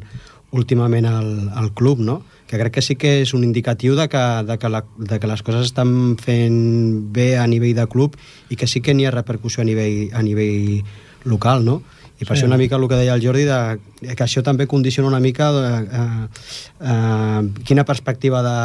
[0.51, 2.21] últimament al, al club, no?
[2.47, 5.27] que crec que sí que és un indicatiu de que, de que, la, de que
[5.32, 6.58] les coses estan fent
[7.15, 8.17] bé a nivell de club
[8.51, 10.84] i que sí que n'hi ha repercussió a nivell, a nivell
[11.25, 11.81] local, no?
[12.21, 12.41] I per sí.
[12.43, 15.47] això una mica el que deia el Jordi, de, que això també condiciona una mica
[15.55, 16.27] de, eh,
[16.91, 18.60] eh, quina perspectiva de,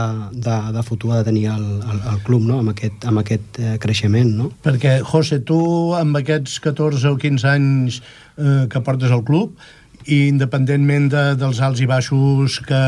[0.45, 2.61] de, de futur ha de tenir el, el, el club no?
[2.61, 4.35] amb aquest, amb aquest eh, creixement.
[4.37, 4.51] No?
[4.67, 5.63] Perquè, José, tu
[5.97, 9.57] amb aquests 14 o 15 anys eh, que portes al club,
[10.07, 12.83] i independentment de, dels alts i baixos que,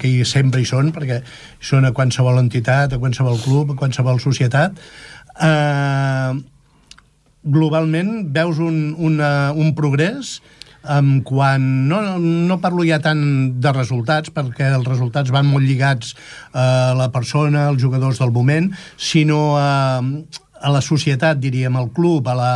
[0.00, 1.22] que hi sempre hi són, perquè
[1.64, 4.76] són a qualsevol entitat, a qualsevol club, a qualsevol societat,
[5.38, 6.32] eh,
[7.52, 10.38] globalment veus un, una, un progrés
[10.88, 13.22] um, quan no, no parlo ja tant
[13.60, 16.14] de resultats, perquè els resultats van molt lligats
[16.52, 22.28] a la persona, als jugadors del moment, sinó a, a la societat, diríem, al club,
[22.28, 22.52] a la,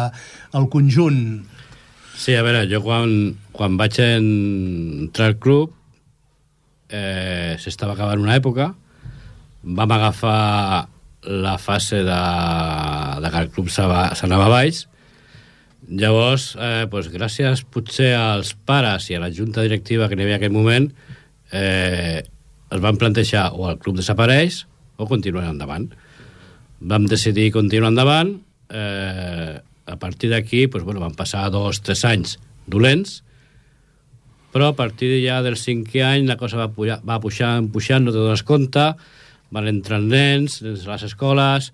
[0.52, 1.42] al conjunt.
[2.16, 5.72] Sí, a veure, jo quan, quan vaig entrar al club
[6.92, 8.72] eh, s'estava acabant una època,
[9.62, 10.88] vam agafar
[11.22, 12.22] la fase de,
[13.22, 14.86] de que el club s'anava baix.
[15.88, 20.38] Llavors, eh, pues, gràcies potser als pares i a la junta directiva que n'hi havia
[20.38, 20.88] en aquell moment,
[21.52, 22.22] eh,
[22.72, 24.62] es van plantejar o el club desapareix
[24.96, 25.90] o continuar endavant.
[26.80, 28.36] Vam decidir continuar endavant,
[28.70, 33.22] eh, a partir d'aquí pues, bueno, van passar dos, tres anys dolents,
[34.52, 38.12] però a partir ja del cinquè any la cosa va, pujar, va pujant, pujant, no
[38.12, 38.92] te dones compte,
[39.52, 41.72] van entrar nens a les escoles,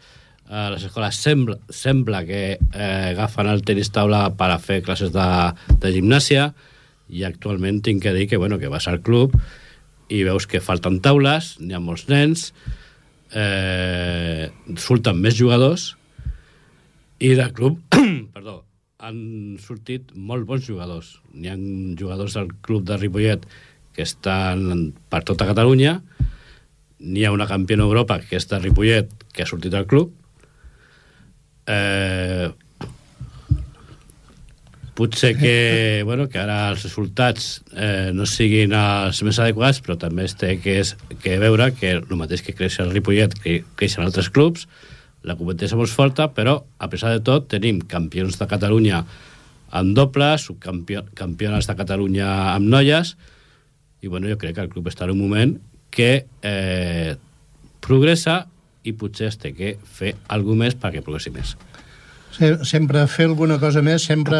[0.49, 5.15] eh, les escoles sembla, sembla que eh, agafen el tenis taula per a fer classes
[5.15, 5.29] de,
[5.79, 6.51] de gimnàsia
[7.09, 9.37] i actualment tinc que dir que, bueno, que vas al club
[10.13, 12.51] i veus que falten taules, n'hi ha molts nens,
[13.37, 14.49] eh,
[14.81, 15.95] surten més jugadors
[17.19, 17.81] I del club,
[18.37, 18.61] perdó,
[19.03, 21.17] han sortit molt bons jugadors.
[21.35, 21.57] N'hi ha
[21.99, 23.43] jugadors del club de Ripollet
[23.95, 25.97] que estan per tota Catalunya,
[27.01, 30.11] n'hi ha una campiona d'Europa que és de Ripollet, que ha sortit del club,
[31.69, 32.49] eh,
[34.99, 40.27] potser que, bueno, que ara els resultats eh, no siguin els més adequats, però també
[40.27, 43.95] es té que, és, que veure que el mateix que creix el Ripollet, que creix
[43.95, 44.67] en altres clubs,
[45.23, 49.05] la competència és molt forta, però, a pesar de tot, tenim campions de Catalunya
[49.79, 53.15] en doble, subcampiones de Catalunya amb noies,
[54.03, 55.59] i bueno, jo crec que el club està en un moment
[55.91, 57.17] que eh,
[57.85, 58.43] progressa
[58.85, 61.57] i potser es té que fer alguna més perquè progressi més.
[62.39, 64.39] Sempre fer alguna cosa més sempre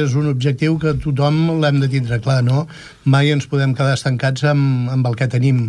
[0.00, 2.64] és un objectiu que tothom l'hem de tindre clar, no?
[3.04, 5.66] Mai ens podem quedar estancats amb, amb el que tenim.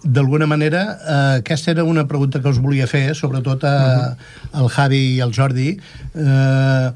[0.00, 4.60] D'alguna manera, eh, aquesta era una pregunta que us volia fer, sobretot a, uh -huh.
[4.60, 5.76] al Javi i al Jordi.
[6.14, 6.92] Eh,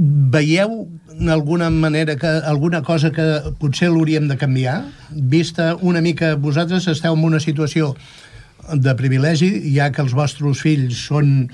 [0.00, 0.88] veieu
[1.28, 3.26] alguna manera que alguna cosa que
[3.60, 4.84] potser l'hauríem de canviar?
[5.10, 7.94] Vista una mica vosaltres esteu en una situació
[8.72, 11.50] de privilegi ja que els vostres fills són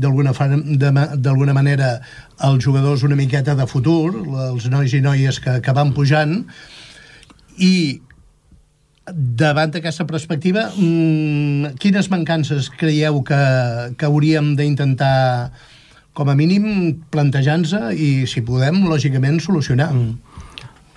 [0.00, 2.00] d'alguna manera
[2.48, 4.14] els jugadors una miqueta de futur,
[4.48, 6.38] els nois i noies que, que van pujant,
[7.60, 8.00] i
[9.12, 13.42] davant d'aquesta perspectiva, mmm, quines mancances creieu que,
[13.98, 15.50] que hauríem d'intentar,
[16.20, 19.88] com a mínim, plantejar-nos i, si podem, lògicament, solucionar?
[19.96, 20.18] Mm.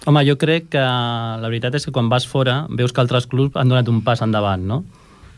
[0.04, 3.56] Home, jo crec que la veritat és que quan vas fora veus que altres clubs
[3.56, 4.82] han donat un pas endavant, no?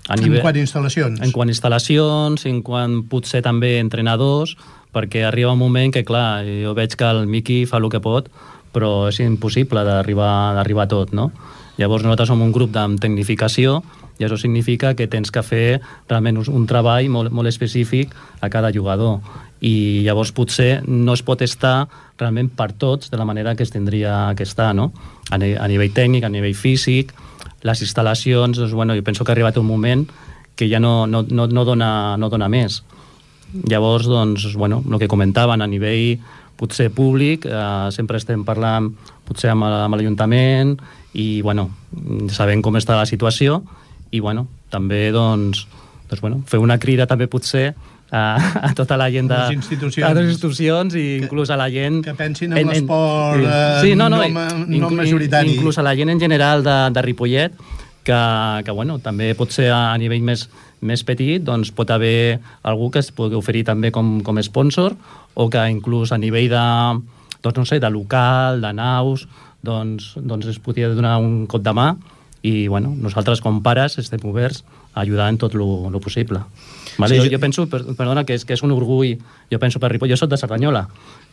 [0.10, 1.22] A nivell, en quant a instal·lacions?
[1.22, 4.56] En quant a instal·lacions, en quant potser també entrenadors,
[4.94, 8.32] perquè arriba un moment que, clar, jo veig que el Miqui fa el que pot,
[8.74, 11.30] però és impossible d'arribar a tot, no?
[11.78, 13.84] Llavors nosaltres som un grup de tecnificació
[14.18, 18.72] i això significa que tens que fer realment un treball molt, molt específic a cada
[18.72, 19.20] jugador
[19.66, 21.88] i llavors potser no es pot estar
[22.20, 24.92] realment per tots de la manera que es tindria que estar, no?
[25.32, 27.14] A, a nivell tècnic, a nivell físic,
[27.66, 30.06] les instal·lacions, doncs, bueno, jo penso que ha arribat un moment
[30.56, 32.84] que ja no, no, no, no, dona, no dona més.
[33.66, 36.20] Llavors, doncs, bueno, el que comentaven a nivell
[36.56, 38.92] potser públic, eh, sempre estem parlant
[39.26, 40.76] potser amb, amb l'Ajuntament
[41.18, 41.72] i, bueno,
[42.32, 43.64] sabem com està la situació
[44.12, 45.66] i, bueno, també, doncs,
[46.06, 47.74] doncs bueno, fer una crida també potser
[48.16, 48.24] a,
[48.70, 52.02] a tota la gent de les institucions, a les institucions i inclús a la gent...
[52.06, 53.50] Que pensin en, en l'esport sí.
[53.50, 55.58] Eh, sí, no, no, no, no majoritari.
[55.58, 57.60] Inclús a la gent en general de, de Ripollet,
[58.06, 58.22] que,
[58.64, 60.48] que bueno, també pot ser a nivell més,
[60.86, 64.96] més petit, doncs pot haver algú que es pugui oferir també com, com sponsor
[65.36, 66.66] o que inclús a nivell de,
[67.44, 69.28] doncs no sé, de local, de naus,
[69.66, 71.96] doncs, doncs es podria donar un cop de mà
[72.46, 74.62] i bueno, nosaltres com pares estem oberts
[74.94, 76.44] a ajudar en tot el possible.
[76.98, 77.16] Vale?
[77.16, 79.18] Sí, jo, jo penso, per, perdona, que és, que és un orgull,
[79.52, 80.86] jo penso per Ripoll, jo soc de Cerdanyola,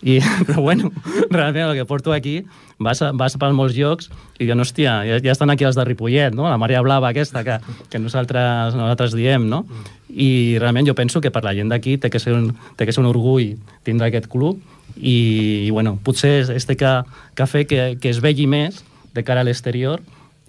[0.03, 0.17] i,
[0.49, 0.91] però bueno,
[1.31, 2.41] realment el que porto aquí,
[2.81, 4.09] vas, vas per molts llocs
[4.41, 6.49] i no, hòstia, ja, ja estan aquí els de Ripollet, no?
[6.49, 7.61] la Maria Blava aquesta que,
[7.93, 9.67] que nosaltres, nosaltres diem, no?
[10.09, 12.97] I realment jo penso que per la gent d'aquí té, que ser un, té que
[12.97, 14.59] ser un orgull tindre aquest club
[14.97, 16.97] i, i bueno, potser este que,
[17.37, 20.03] que fer que, que es vegi més de cara a l'exterior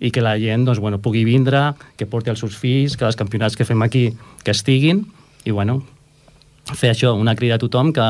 [0.04, 3.16] i que la gent doncs, bueno, pugui vindre, que porti els seus fills, que els
[3.20, 4.10] campionats que fem aquí
[4.44, 5.06] que estiguin,
[5.48, 5.80] i bueno,
[6.76, 8.08] fer això, una crida a tothom que,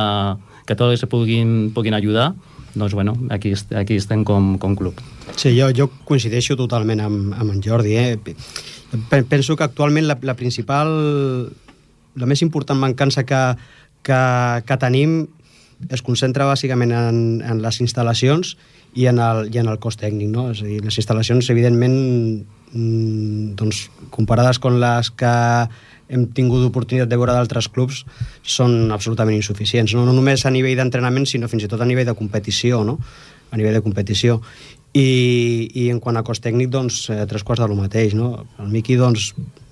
[0.66, 2.32] que tots se puguin, puguin ajudar,
[2.74, 4.98] doncs bueno, aquí, aquí estem com, com club.
[5.36, 7.94] Sí, jo, jo coincideixo totalment amb, amb en Jordi.
[7.98, 8.18] Eh?
[9.30, 10.90] Penso que actualment la, la principal,
[12.18, 13.44] la més important mancança que,
[14.02, 14.22] que,
[14.66, 15.24] que tenim
[15.94, 18.56] es concentra bàsicament en, en les instal·lacions
[18.96, 20.30] i en el, i en el cost tècnic.
[20.34, 20.50] No?
[20.54, 21.96] És a dir, les instal·lacions, evidentment,
[22.74, 25.34] mm, doncs, comparades amb les que
[26.14, 28.04] hem tingut oportunitat de veure d'altres clubs,
[28.44, 29.96] són absolutament insuficients.
[29.96, 33.00] No, no només a nivell d'entrenament, sinó fins i tot a nivell de competició, no?
[33.52, 34.42] a nivell de competició.
[34.94, 38.14] I, i en quant a cost tècnic, doncs, eh, tres quarts de lo mateix.
[38.14, 38.46] No?
[38.62, 39.32] El Miqui, doncs,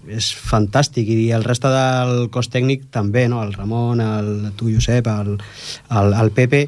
[0.10, 3.44] és fantàstic i el reste del cos tècnic també, no?
[3.46, 6.64] el Ramon, el, tu Josep, el, el, el Pepe,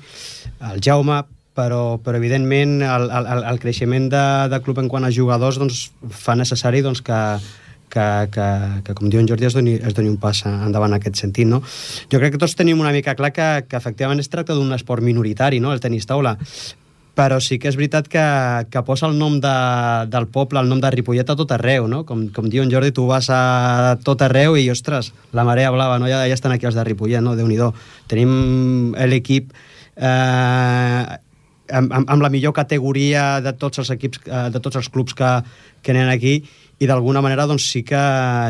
[0.69, 1.23] el Jaume,
[1.57, 5.85] però, però evidentment el, el, el creixement de, de club en quant a jugadors doncs,
[6.09, 7.19] fa necessari doncs, que,
[7.93, 8.47] que, que,
[8.85, 11.49] que, com diu en Jordi, es doni, es doni un pas endavant en aquest sentit.
[11.49, 11.61] No?
[12.11, 15.05] Jo crec que tots tenim una mica clar que, que efectivament es tracta d'un esport
[15.05, 15.73] minoritari, no?
[15.73, 16.37] el tenis taula,
[17.13, 18.23] però sí que és veritat que,
[18.73, 19.53] que posa el nom de,
[20.09, 22.01] del poble, el nom de Ripollet a tot arreu, no?
[22.09, 25.99] Com, com diu en Jordi, tu vas a tot arreu i, ostres, la marea blava,
[26.01, 26.09] no?
[26.09, 27.35] Ja, ja estan aquí els de Ripollet, no?
[27.37, 27.59] déu nhi
[28.09, 29.53] Tenim l'equip
[29.95, 31.19] eh,
[31.71, 35.15] amb, amb, amb la millor categoria de tots els equips, eh, de tots els clubs
[35.17, 35.29] que,
[35.81, 36.41] que anen aquí
[36.79, 38.01] i d'alguna manera doncs sí que,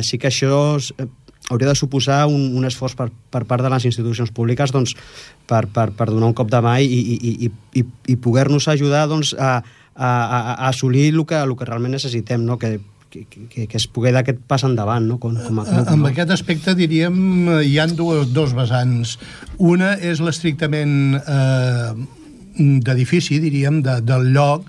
[0.06, 1.08] sí que això eh,
[1.50, 4.96] hauria de suposar un, un esforç per, per part de les institucions públiques doncs,
[5.50, 7.52] per, per, per donar un cop de mà i, i, i,
[7.82, 9.58] i, i poder-nos ajudar doncs, a,
[9.94, 12.58] a, a, a assolir el que, el que realment necessitem, no?
[12.58, 12.80] que,
[13.14, 15.20] que, que, que es pugui dar aquest pas endavant no?
[15.22, 15.86] com, com a club.
[15.86, 16.10] Amb No?
[16.10, 17.16] aquest aspecte, diríem,
[17.60, 19.18] eh, hi han dos, dos vessants.
[19.60, 22.23] Una és l'estrictament eh,
[22.58, 24.66] d'edifici, diríem, de, del lloc,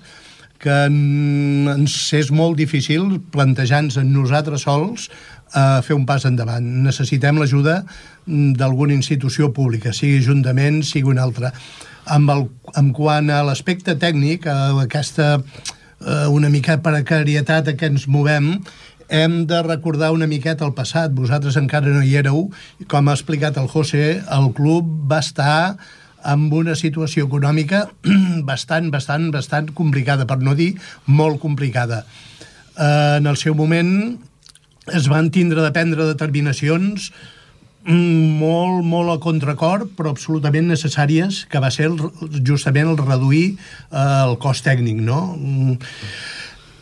[0.59, 5.09] que en- ens és molt difícil plantejar-nos en nosaltres sols
[5.53, 6.65] a fer un pas endavant.
[6.85, 7.83] Necessitem l'ajuda
[8.25, 11.51] mm, d'alguna institució pública, sigui Ajuntament, sigui una altra.
[12.05, 17.91] Amb, el, amb quant a l'aspecte tècnic, a aquesta eh, una mica precarietat a què
[17.91, 18.55] ens movem,
[19.09, 21.13] hem de recordar una miqueta el passat.
[21.13, 22.47] Vosaltres encara no hi éreu,
[22.89, 25.77] com ha explicat el José, el club va estar
[26.25, 27.85] amb una situació econòmica
[28.49, 30.73] bastant, bastant, bastant complicada, per no dir
[31.05, 32.03] molt complicada.
[32.75, 33.91] Eh, en el seu moment
[34.93, 37.11] es van tindre de prendre determinacions
[37.87, 41.99] mm, molt, molt a contracor, però absolutament necessàries, que va ser el,
[42.45, 45.21] justament el reduir eh, el cost tècnic, no?
[45.37, 45.77] Mm,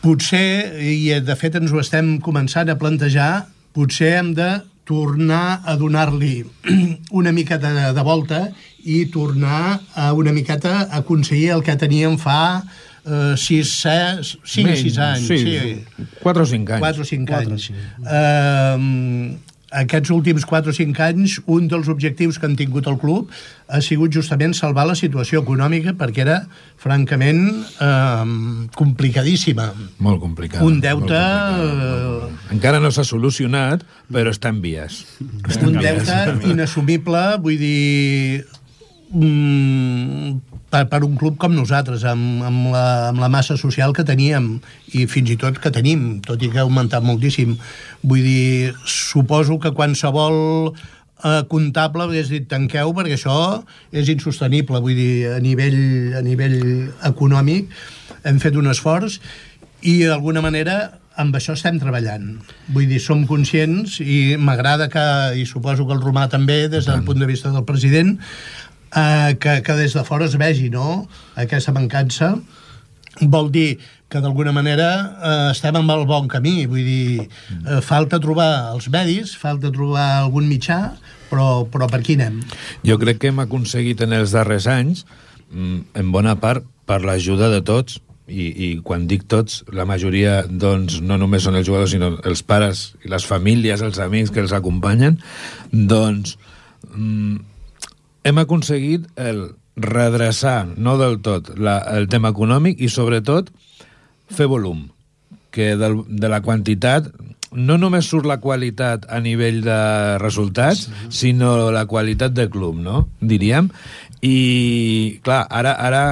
[0.04, 4.48] Potser, i de fet ens ho estem començant a plantejar, potser hem de
[4.84, 6.44] tornar a donar-li
[7.20, 8.48] una miqueta de, de volta
[8.84, 12.62] i tornar a una miqueta a aconseguir el que teníem fa
[13.04, 15.26] eh, 6, 6, 5 o 6 anys.
[15.26, 15.84] Sí,
[16.20, 16.84] 4 o 5 anys.
[16.84, 17.70] 4 o 5 anys.
[18.04, 23.30] Eh, aquests últims 4 o 5 anys, un dels objectius que han tingut el club
[23.68, 26.36] ha sigut justament salvar la situació econòmica perquè era,
[26.80, 27.42] francament,
[27.82, 29.70] eh, complicadíssima.
[29.98, 30.62] Molt complicat.
[30.62, 31.18] Un deute...
[31.18, 32.30] complicat.
[32.30, 35.02] eh, Encara no s'ha solucionat, però està en vies.
[35.48, 36.06] Està un en vies.
[36.06, 38.44] deute inassumible, vull dir,
[39.10, 44.06] mm, per, per un club com nosaltres, amb, amb, la, amb la massa social que
[44.06, 44.56] teníem
[44.98, 47.54] i fins i tot que tenim, tot i que ha augmentat moltíssim.
[48.02, 50.36] Vull dir, suposo que qualsevol
[50.74, 53.38] eh, comptable hagués dit tanqueu perquè això
[53.94, 55.80] és insostenible, vull dir, a nivell,
[56.18, 56.60] a nivell
[57.06, 57.70] econòmic
[58.26, 59.20] hem fet un esforç
[59.84, 60.78] i d'alguna manera
[61.20, 62.40] amb això estem treballant.
[62.74, 65.04] Vull dir, som conscients i m'agrada que,
[65.38, 68.16] i suposo que el Romà també, des del punt de vista del president,
[68.96, 71.06] eh, que, que des de fora es vegi no?
[71.40, 72.34] aquesta mancança
[73.30, 73.78] vol dir
[74.10, 78.88] que d'alguna manera eh, estem amb el bon camí vull dir, eh, falta trobar els
[78.92, 80.80] medis falta trobar algun mitjà
[81.30, 82.40] però, però per aquí anem
[82.86, 85.04] Jo crec que hem aconseguit en els darrers anys,
[85.50, 90.42] mm, en bona part, per l'ajuda de tots, i, i quan dic tots, la majoria
[90.48, 94.40] doncs, no només són els jugadors, sinó els pares i les famílies, els amics que
[94.44, 95.18] els acompanyen,
[95.72, 96.38] doncs
[96.92, 97.53] mm,
[98.24, 99.44] hem aconseguit el
[99.76, 103.50] redreçar, no del tot, la, el tema econòmic i sobretot
[104.32, 104.86] fer volum
[105.54, 107.10] que del, de la quantitat
[107.54, 109.78] no només surt la qualitat a nivell de
[110.18, 113.04] resultats, sinó la qualitat de club, no?
[113.22, 113.70] Diríem.
[114.24, 116.02] I, clar, ara, ara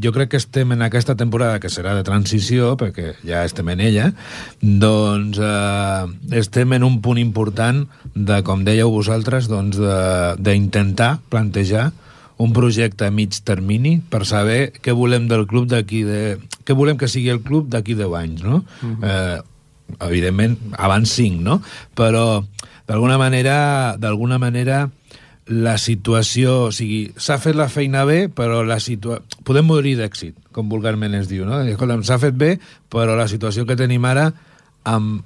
[0.00, 3.82] jo crec que estem en aquesta temporada, que serà de transició, perquè ja estem en
[3.84, 4.06] ella,
[4.62, 7.82] doncs eh, estem en un punt important
[8.14, 9.76] de, com dèieu vosaltres, doncs
[10.40, 11.90] d'intentar plantejar
[12.38, 16.38] un projecte a mig termini per saber què volem del club d'aquí de...
[16.64, 18.62] què volem que sigui el club d'aquí 10 anys, no?
[18.80, 18.98] Uh -huh.
[19.02, 19.38] eh,
[20.08, 21.60] evidentment, abans 5, no?
[21.94, 22.44] Però,
[22.86, 24.88] d'alguna manera, d'alguna manera,
[25.48, 29.40] la situació, o sigui, s'ha fet la feina bé, però la situació...
[29.48, 31.62] Podem morir d'èxit, com vulgarment es diu, no?
[31.64, 32.52] Escolta'm, s'ha fet bé,
[32.92, 34.28] però la situació que tenim ara,
[34.88, 35.24] amb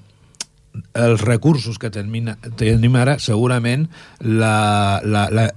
[0.97, 3.89] els recursos que tenim, ara, segurament
[4.21, 5.49] la, la, la,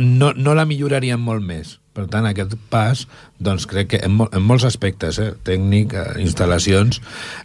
[0.00, 1.78] no, no la milloraríem molt més.
[1.94, 3.04] Per tant, aquest pas,
[3.38, 6.98] doncs crec que en, mol, en molts aspectes, eh, tècnic, eh, instal·lacions,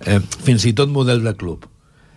[0.07, 0.17] eh,
[0.47, 1.67] fins i tot model de club,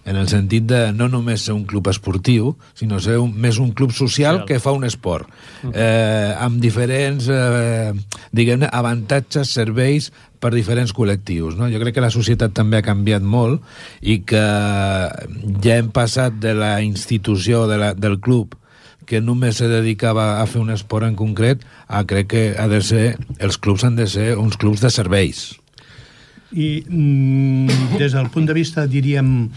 [0.05, 3.71] en el sentit de no només ser un club esportiu, sinó ser un, més un
[3.71, 4.47] club social Social.
[4.47, 5.29] que fa un esport,
[5.73, 7.93] eh, amb diferents, eh,
[8.33, 10.11] diguem-ne, avantatges, serveis
[10.43, 11.57] per diferents col·lectius.
[11.57, 11.71] No?
[11.71, 13.63] Jo crec que la societat també ha canviat molt
[14.01, 14.43] i que
[15.63, 18.57] ja hem passat de la institució de la, del club
[19.07, 22.81] que només se dedicava a fer un esport en concret, a crec que ha de
[22.87, 25.59] ser, els clubs han de ser uns clubs de serveis.
[26.53, 29.49] i mm, des del punt de vista, diríem,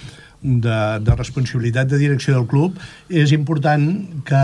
[0.45, 2.77] de, de responsabilitat de direcció del club,
[3.09, 3.87] és important
[4.27, 4.43] que,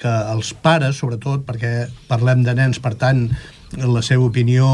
[0.00, 1.74] que els pares, sobretot, perquè
[2.08, 3.26] parlem de nens, per tant,
[3.74, 4.68] la seva opinió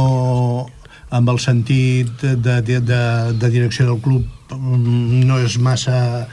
[1.10, 3.02] amb el sentit de, de, de,
[3.34, 6.28] de direcció del club mm, no és massa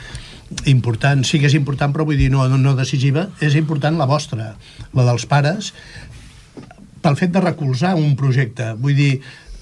[0.69, 4.53] important, sí que és important però vull dir no, no decisiva, és important la vostra,
[4.93, 5.73] la dels pares
[7.01, 8.73] pel fet de recolzar un projecte.
[8.81, 9.11] Vull dir,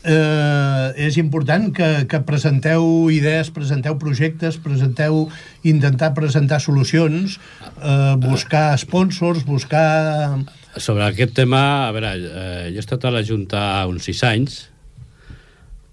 [0.06, 5.26] eh, és important que, que presenteu idees, presenteu projectes, presenteu
[5.66, 7.40] intentar presentar solucions,
[7.82, 10.38] eh, buscar sponsors, buscar...
[10.78, 14.60] Sobre aquest tema, a veure, eh, jo he estat a la Junta uns sis anys,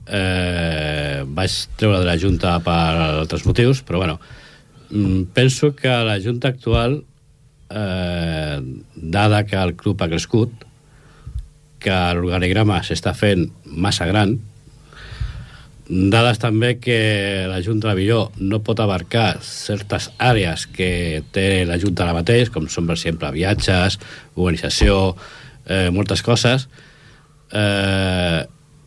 [0.07, 2.83] eh, vaig treure de la Junta per
[3.23, 4.19] altres motius, però bueno,
[4.91, 7.05] mm, penso que la Junta actual,
[7.71, 8.61] eh,
[8.95, 10.53] dada que el club ha crescut,
[11.83, 14.37] que l'organigrama s'està fent massa gran,
[15.93, 21.79] dades també que la Junta de Villó no pot abarcar certes àrees que té la
[21.83, 23.99] Junta ara mateix, com són, per exemple, viatges,
[24.35, 25.17] organització,
[25.67, 26.69] eh, moltes coses.
[27.53, 28.41] Eh,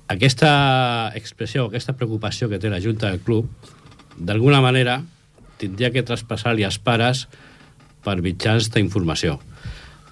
[0.08, 3.50] aquesta expressió, aquesta preocupació que té la Junta del Club,
[4.18, 5.02] d'alguna manera
[5.60, 7.28] tindria que traspassar-li als pares
[8.06, 9.40] per mitjans d'informació.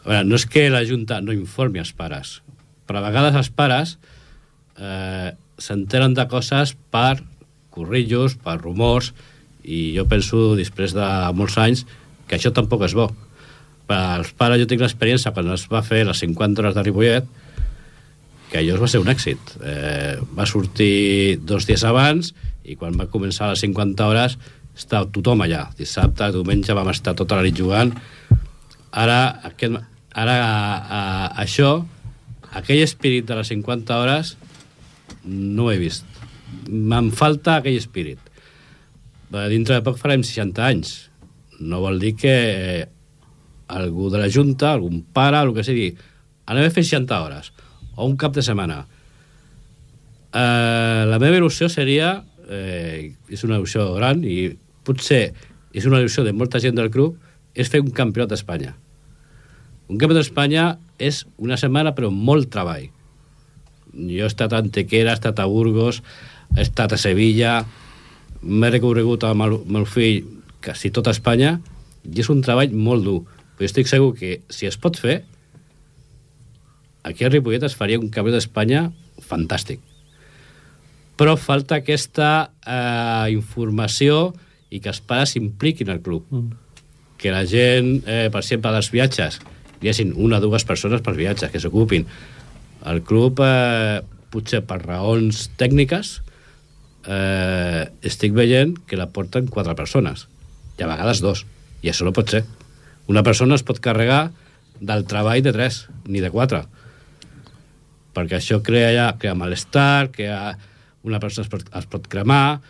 [0.03, 2.41] No és que la Junta no informi als pares,
[2.93, 3.95] però a vegades els pares
[4.77, 7.23] eh, s'enteren de coses per
[7.73, 9.15] corrillos, per rumors,
[9.65, 11.87] i jo penso, després de molts anys,
[12.29, 13.07] que això tampoc és bo.
[13.89, 17.31] Per als pares, jo tinc l'experiència quan es va fer les 50 hores de Ripollet,
[18.51, 19.55] que allò va ser un èxit.
[19.65, 22.29] Eh, va sortir dos dies abans
[22.61, 24.37] i quan va començar les 50 hores
[24.77, 25.63] estava tothom allà.
[25.81, 27.89] Dissabte, diumenge vam estar tota la nit jugant.
[28.93, 29.19] Ara,
[29.49, 29.81] aquest,
[30.13, 31.01] ara a, a,
[31.41, 31.79] això,
[32.53, 34.35] aquell espírit de les 50 hores
[35.25, 36.05] no ho he vist.
[36.69, 38.19] Me'n falta aquell espírit.
[39.49, 40.93] Dintre de poc farem 60 anys.
[41.63, 42.83] No vol dir que eh,
[43.73, 45.93] algú de la Junta, algun pare, el que sigui,
[46.49, 47.53] anem a fer 60 hores
[47.95, 48.83] o un cap de setmana.
[50.33, 52.15] Eh, la meva il·lusió seria,
[52.49, 54.51] eh, és una il·lusió gran i
[54.83, 55.25] potser
[55.73, 57.17] és una il·lusió de molta gent del club,
[57.53, 58.75] és fer un campionat d'Espanya.
[59.91, 60.67] Un campionat d'Espanya
[61.01, 62.87] és una setmana però molt treball.
[63.93, 66.01] Jo he estat a Antequera, he estat a Burgos,
[66.55, 67.61] he estat a Sevilla,
[68.41, 70.23] m'he recorregut amb el meu fill
[70.63, 71.57] quasi tota Espanya
[72.07, 73.21] i és un treball molt dur.
[73.53, 75.21] Però estic segur que si es pot fer,
[77.03, 78.87] aquí a Ripollet es faria un campionat d'Espanya
[79.23, 79.81] fantàstic.
[81.19, 84.33] Però falta aquesta eh, informació
[84.73, 86.25] i que els pares s'impliquin al club.
[86.33, 86.61] Mm.
[87.21, 89.37] Que la gent, eh, per exemple, dels viatges,
[89.83, 92.07] hi hagin una o dues persones per viatges que s'ocupin.
[92.89, 94.01] El club, eh,
[94.33, 96.19] potser per raons tècniques,
[97.05, 100.27] eh, estic veient que la porten quatre persones,
[100.79, 101.45] i a vegades dos,
[101.83, 102.45] i això no pot ser.
[103.07, 104.31] Una persona es pot carregar
[104.79, 106.65] del treball de tres, ni de quatre
[108.13, 110.53] perquè això crea ja crea malestar, crea
[111.03, 112.61] una persona es pot, es pot cremar,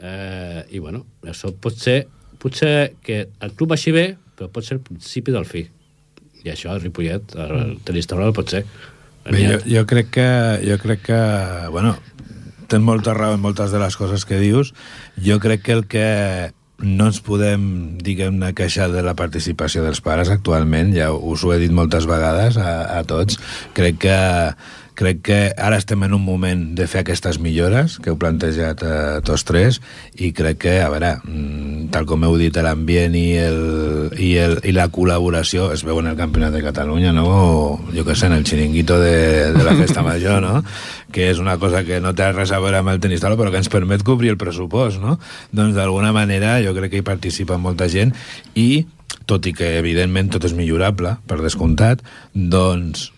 [0.00, 2.02] eh, i bueno, això pot ser,
[2.42, 4.06] potser que el club vagi bé,
[4.36, 5.64] però pot ser el principi del fi.
[6.44, 8.64] I això el Ripollet, el, el tenis taula, pot ser.
[9.26, 10.30] Bé, jo, jo, crec que,
[10.64, 11.20] jo crec que,
[11.72, 11.96] bueno,
[12.70, 14.72] tens molta raó en moltes de les coses que dius.
[15.20, 16.08] Jo crec que el que
[16.80, 17.62] no ens podem,
[18.00, 22.56] diguem-ne, queixar de la participació dels pares actualment, ja us ho he dit moltes vegades
[22.56, 23.36] a, a tots,
[23.76, 24.16] crec que
[24.98, 29.20] crec que ara estem en un moment de fer aquestes millores que heu plantejat eh,
[29.26, 29.80] tots tres
[30.18, 33.60] i crec que, a veure, mm, tal com heu dit, l'ambient i, el,
[34.18, 37.26] i, el, i la col·laboració es veu en el Campionat de Catalunya, no?
[37.30, 40.60] O, jo què sé, en el xiringuito de, de la Festa Major, no?
[41.10, 43.50] que és una cosa que no té res a veure amb el tenis taula, però
[43.50, 45.18] que ens permet cobrir el pressupost, no?
[45.50, 48.14] Doncs d'alguna manera jo crec que hi participa molta gent
[48.54, 48.86] i,
[49.26, 53.10] tot i que evidentment tot és millorable, per descomptat, doncs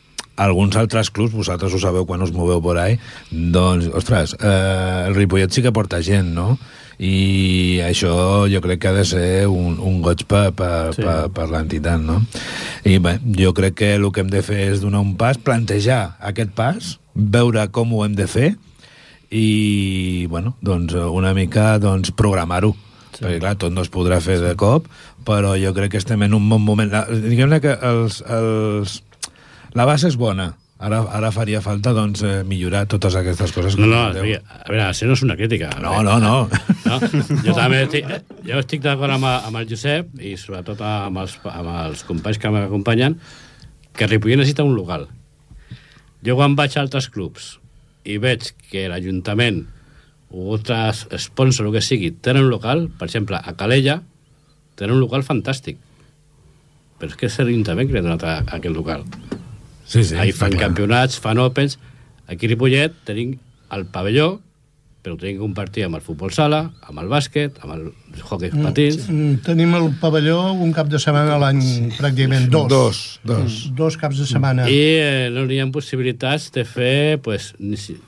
[0.42, 2.98] alguns altres clubs, vosaltres ho sabeu quan us moveu por ahí,
[3.30, 6.56] doncs, ostres, eh, el Ripollet sí que porta gent, no?
[7.02, 11.02] i això jo crec que ha de ser un, un goig per, per, sí.
[11.02, 12.20] per, per l'entitat, no?
[12.86, 16.18] I bé, jo crec que el que hem de fer és donar un pas, plantejar
[16.20, 18.52] aquest pas, veure com ho hem de fer
[19.32, 22.74] i, bueno, doncs una mica doncs, programar-ho.
[23.12, 23.24] Sí.
[23.24, 24.86] Perquè, clar, tot no es podrà fer de cop,
[25.26, 26.92] però jo crec que estem en un bon moment.
[27.10, 29.00] Diguem-ne que els, els,
[29.78, 30.52] la base és bona.
[30.82, 33.76] Ara, ara faria falta doncs, eh, millorar totes aquestes coses.
[33.78, 34.40] No, no, a veure,
[34.88, 35.68] això no és una crítica.
[35.78, 36.32] No, no, no.
[36.88, 36.96] no?
[37.46, 38.08] Jo també estic,
[38.48, 42.50] jo estic d'acord amb, amb el Josep i sobretot amb els, amb els companys que
[42.50, 43.14] m'acompanyen
[43.94, 45.06] que Ripollet necessita un local.
[46.26, 47.52] Jo quan vaig a altres clubs
[48.02, 49.62] i veig que l'Ajuntament
[50.34, 54.00] o altres sponsors o el que sigui tenen un local, per exemple, a Calella
[54.74, 55.78] tenen un local fantàstic
[56.98, 59.06] però és que és l'Ajuntament que li ha donat a, a aquest local
[59.92, 60.70] Sí, sí, Ahí fan clar.
[60.70, 61.76] campionats, fan opens.
[62.26, 63.34] Aquí a Ripollet tenim
[63.76, 64.38] el pavelló,
[65.04, 67.82] però ho tenim que compartir amb el futbol sala, amb el bàsquet, amb el
[68.22, 69.02] hockey mm, patins...
[69.10, 71.90] Mm, tenim el pavelló un cap de setmana a l'any, sí.
[71.98, 72.72] pràcticament dos.
[72.72, 73.42] Dos, dos.
[73.42, 74.64] Mm, dos caps de setmana.
[74.72, 77.98] I eh, no hi ha possibilitats de fer, pues, ni si,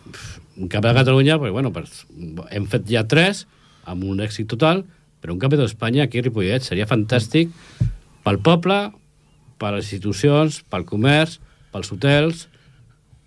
[0.56, 2.06] un campionat de Catalunya, pues, bueno, pues,
[2.48, 3.44] hem fet ja tres,
[3.84, 4.86] amb un èxit total,
[5.20, 7.52] però un campionat d'Espanya aquí a Ripollet seria fantàstic
[8.24, 8.86] pel poble,
[9.60, 11.42] per les institucions, pel comerç,
[11.74, 12.46] pels hotels,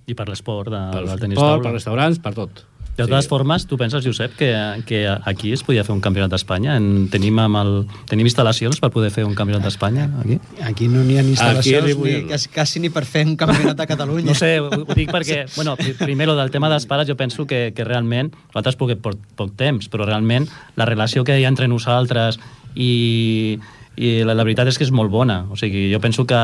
[0.07, 1.59] I per l'esport de, del tenis taula.
[1.67, 2.63] pels restaurants, per tot.
[2.97, 4.47] De totes formes, tu penses, Josep, que,
[4.89, 6.77] que aquí es podia fer un campionat d'Espanya?
[6.79, 7.73] En- Tenim, amb el,
[8.09, 10.39] tenim instal·lacions per poder fer un campionat d'Espanya aquí?
[10.65, 13.83] Aquí no n'hi ha ni instal·lacions, Aquí ni, quasi, quasi ni per fer un campionat
[13.83, 14.25] a Catalunya.
[14.31, 17.45] No sé, ho, ho dic perquè, bueno, pri- primer, del tema dels pares, jo penso
[17.45, 21.53] que, que realment, nosaltres poc, poc, poc temps, però realment la relació que hi ha
[21.53, 22.39] entre nosaltres
[22.73, 23.59] i,
[23.97, 25.43] i la, la veritat és que és molt bona.
[25.51, 26.39] O sigui, jo penso que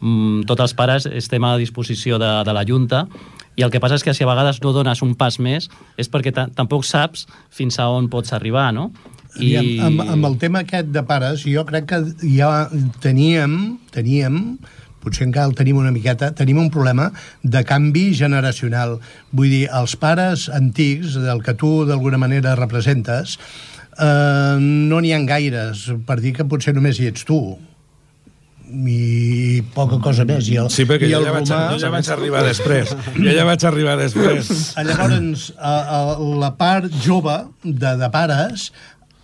[0.00, 3.04] mm, tots els pares estem a disposició de, de la Junta
[3.56, 6.10] i el que passa és que si a vegades no dones un pas més és
[6.12, 8.90] perquè ta tampoc saps fins a on pots arribar, no?
[9.36, 9.52] I...
[9.84, 12.68] Amb, amb el tema aquest de pares, jo crec que ja
[13.04, 14.56] teníem, teníem
[15.06, 17.12] potser encara el tenim una miqueta, tenim un problema
[17.44, 18.96] de canvi generacional.
[19.30, 23.36] Vull dir, els pares antics, del que tu d'alguna manera representes,
[23.98, 27.40] eh, no n'hi ha gaires, per dir que potser només hi ets tu
[28.66, 30.48] i poca cosa més.
[30.50, 31.68] I el, Sí, perquè i jo el ja, vaig, romà...
[31.72, 32.94] jo ja vaig arribar després.
[33.14, 34.50] Jo ja vaig arribar després.
[34.88, 36.00] Llavors, a, a,
[36.42, 38.72] la part jove de, de pares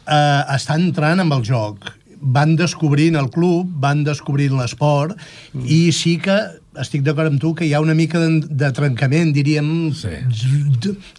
[0.06, 1.90] eh, està entrant amb el joc.
[2.22, 5.16] Van descobrint el club, van descobrint l'esport,
[5.52, 5.66] mm.
[5.66, 6.38] i sí que
[6.80, 10.14] estic d'acord amb tu que hi ha una mica de, de trencament, diríem, Sí.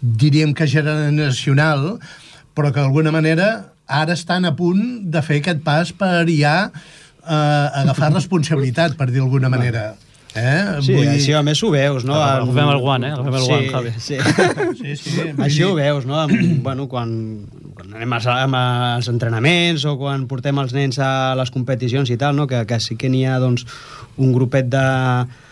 [0.01, 1.99] diríem que generacional,
[2.53, 3.49] però que d'alguna manera
[3.87, 9.21] ara estan a punt de fer aquest pas per ja eh, agafar responsabilitat, per dir
[9.21, 9.93] d'alguna manera.
[10.33, 10.81] Eh?
[10.81, 12.15] Sí, així a més ho veus, no?
[12.17, 13.11] Agafem el guant, eh?
[13.13, 13.91] Agafem el sí, guant, Javi.
[14.01, 14.17] Sí.
[14.79, 15.27] Sí, sí.
[15.37, 16.17] Així ho veus, no?
[16.23, 16.33] Amb,
[16.65, 17.11] bueno, quan
[17.93, 22.47] anem als, als entrenaments o quan portem els nens a les competicions i tal, no?
[22.49, 23.65] que, que sí que n'hi ha doncs,
[24.17, 24.81] un grupet de,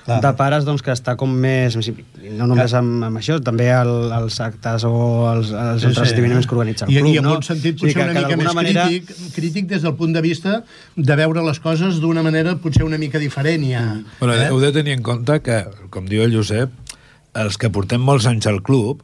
[0.05, 0.17] Clar.
[0.21, 1.77] de pares doncs, que està com més...
[2.37, 4.93] No només amb, amb això, també el, els actes o
[5.31, 5.89] els, els Sí, sí.
[5.91, 7.11] altres esdeveniments que organitza el I, club.
[7.13, 7.35] I en no?
[7.39, 8.87] un sentit O sigui potser una mica més manera...
[8.89, 10.61] crític, crític des del punt de vista
[10.95, 13.85] de veure les coses d'una manera potser una mica diferent ja.
[14.19, 14.49] Bueno, eh?
[14.49, 15.63] heu de tenir en compte que,
[15.93, 16.73] com diu el Josep,
[17.37, 19.01] els que portem molts anys al club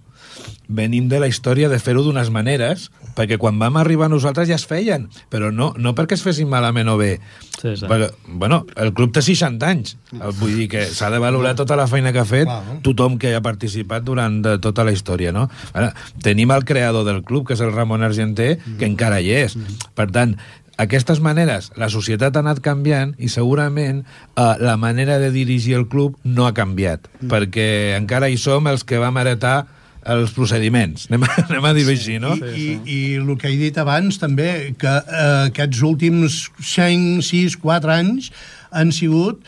[0.67, 4.67] venim de la història de fer-ho d'unes maneres, perquè quan vam arribar nosaltres ja es
[4.67, 7.17] feien, però no, no perquè es fessin malament o bé.
[7.57, 7.87] Sí, sí.
[7.87, 9.95] Perquè, bueno, el club té 60 anys,
[10.41, 12.51] vull dir que s'ha de valorar tota la feina que ha fet
[12.85, 15.47] tothom que ha participat durant de tota la història, no?
[15.73, 19.57] Ara, tenim el creador del club, que és el Ramon Argenté, que encara hi és.
[19.97, 20.35] Per tant,
[20.77, 25.87] aquestes maneres, la societat ha anat canviant i segurament eh, la manera de dirigir el
[25.89, 29.65] club no ha canviat, perquè encara hi som els que vam heretar
[30.13, 32.33] els procediments, anem a, anem a dir-ho així, no?
[32.37, 34.49] I, i, I el que he dit abans també,
[34.79, 38.31] que eh, aquests últims 5, 6, 4 anys
[38.71, 39.43] han sigut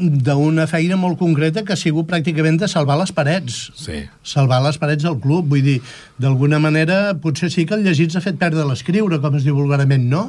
[0.00, 3.58] d'una feina molt concreta que ha sigut pràcticament de salvar les parets.
[3.76, 3.98] Sí.
[4.24, 5.50] Salvar les parets del club.
[5.52, 5.76] Vull dir,
[6.20, 10.06] d'alguna manera, potser sí que el llegit s'ha fet perdre l'escriure, com es diu vulgarament,
[10.08, 10.28] no?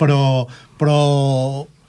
[0.00, 0.20] Però,
[0.80, 0.98] però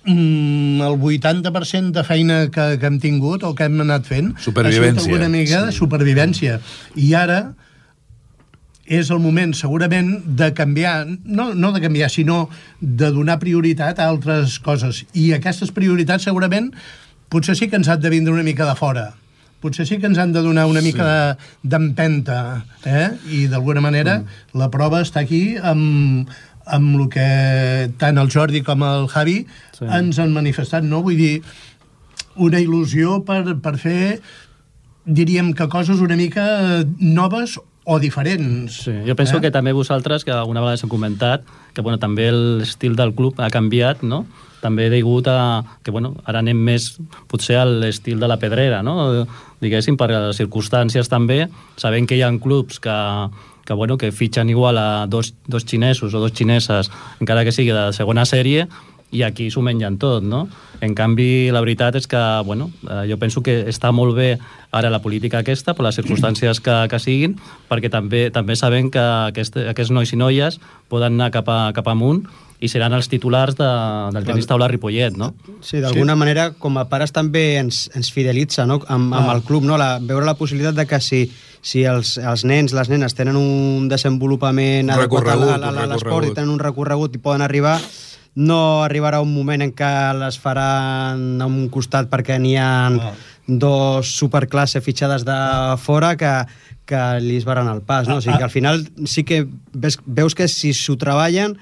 [0.05, 4.91] mm, el 80% de feina que, que hem tingut o que hem anat fent Supervivència.
[4.91, 6.59] ha sigut alguna mica de supervivència.
[6.95, 7.39] I ara
[8.89, 12.49] és el moment segurament de canviar, no, no de canviar, sinó
[12.81, 15.03] de donar prioritat a altres coses.
[15.13, 16.71] I aquestes prioritats segurament
[17.29, 19.11] potser sí que ens han de vindre una mica de fora.
[19.61, 22.65] Potser sí que ens han de donar una mica de- d'empenta.
[22.85, 23.09] Eh?
[23.29, 24.57] I d'alguna manera mm.
[24.57, 26.31] la prova està aquí amb,
[26.69, 27.27] amb el que
[28.01, 29.45] tant el Jordi com el Javi
[29.77, 29.85] Sí.
[29.85, 30.83] ens han manifestat.
[30.83, 31.01] No?
[31.01, 31.41] Vull dir,
[32.35, 34.19] una il·lusió per, per fer
[35.05, 37.57] diríem que coses una mica noves
[37.89, 38.83] o diferents.
[38.85, 39.41] Sí, jo penso eh?
[39.41, 43.49] que també vosaltres, que alguna vegada s'ha comentat, que bueno, també l'estil del club ha
[43.49, 44.25] canviat, no?
[44.59, 46.97] també degut a que bueno, ara anem més
[47.31, 49.25] potser a l'estil de la pedrera, no?
[49.63, 51.45] diguéssim, per les circumstàncies també,
[51.79, 52.97] sabent que hi ha clubs que,
[53.69, 56.89] que, bueno, que fitxen igual a dos, dos xinesos o dos xineses,
[57.21, 58.65] encara que sigui de segona sèrie,
[59.13, 60.47] i aquí s'ho mengen tot, no?
[60.85, 64.35] En canvi, la veritat és que, bueno, eh, jo penso que està molt bé
[64.73, 67.37] ara la política aquesta, per les circumstàncies que, que siguin,
[67.69, 70.59] perquè també també sabem que aquest, aquests nois i noies
[70.89, 72.25] poden anar cap, a, cap amunt
[72.59, 73.67] i seran els titulars de,
[74.11, 75.31] del tenis taula Ripollet, no?
[75.63, 76.19] Sí, d'alguna sí.
[76.19, 78.81] manera, com a pares també ens, ens fidelitza no?
[78.87, 79.77] amb, amb el club, no?
[79.79, 81.23] la, veure la possibilitat de que si,
[81.61, 86.59] si els, els nens, les nenes tenen un desenvolupament adequat a l'esport i tenen un
[86.59, 87.77] recorregut i poden arribar,
[88.35, 93.13] no arribarà un moment en què les faran a un costat perquè n'hi ha Ah.
[93.47, 95.39] dos superclasse fitxades de
[95.81, 96.31] fora que,
[96.85, 98.19] que li esbaran el pas, no?
[98.19, 101.57] O sigui que al final sí que ves, veus que si s'ho treballen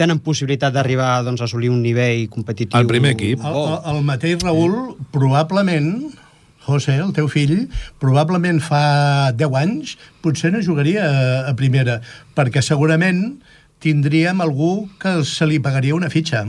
[0.00, 3.44] tenen possibilitat d'arribar doncs, a assolir un nivell competitiu Al primer equip.
[3.44, 4.74] El, el, el mateix Raül,
[5.12, 5.92] probablement,
[6.64, 7.66] José, el teu fill,
[8.00, 9.94] probablement fa 10 anys,
[10.24, 12.00] potser no jugaria a, a primera,
[12.36, 13.38] perquè segurament
[13.80, 16.44] tindríem algú que se li pagaria una fitxa.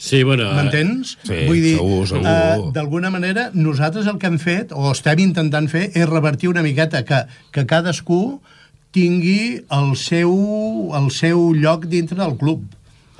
[0.00, 0.46] Sí, bueno...
[0.48, 1.16] ara- M'entens?
[1.28, 2.24] Sí, Vull dir, segur, segur.
[2.26, 6.62] eh, d'alguna manera, nosaltres el que hem fet, o estem intentant fer, és revertir una
[6.64, 7.18] miqueta que,
[7.52, 8.40] que cadascú
[8.94, 10.34] tingui el seu,
[10.96, 12.66] el seu lloc dintre del club.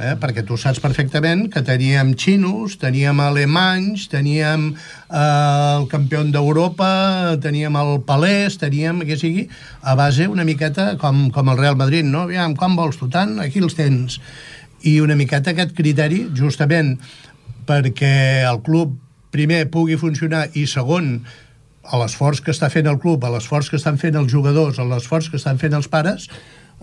[0.01, 0.14] Eh?
[0.16, 7.77] Perquè tu saps perfectament que teníem xinos, teníem alemanys, teníem eh, el campió d'Europa, teníem
[7.77, 9.45] el palès, teníem, que sigui,
[9.83, 12.25] a base una miqueta com, com el Real Madrid, no?
[12.25, 13.37] Aviam, quan vols tu tant?
[13.45, 14.18] Aquí els tens
[14.83, 16.95] i una miqueta aquest criteri justament
[17.68, 18.97] perquè el club
[19.31, 21.21] primer pugui funcionar i segon
[21.91, 24.84] a l'esforç que està fent el club, a l'esforç que estan fent els jugadors, a
[24.86, 26.28] l'esforç que estan fent els pares,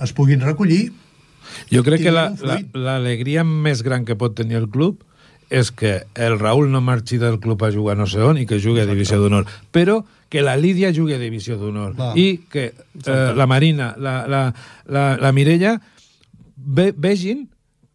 [0.03, 0.91] es puguin recollir.
[1.71, 5.03] Jo crec que la- un la- l'alegria més gran que pot tenir el club
[5.49, 8.59] és que el Raül no marxi del club a jugar no sé on i que
[8.59, 12.73] jugui a Divisió d'Honor, però que la Lídia jugui a Divisió d'Honor i que
[13.05, 14.53] eh, la Marina, la, la,
[14.87, 15.79] la, la Mirella
[16.57, 17.47] ve, vegin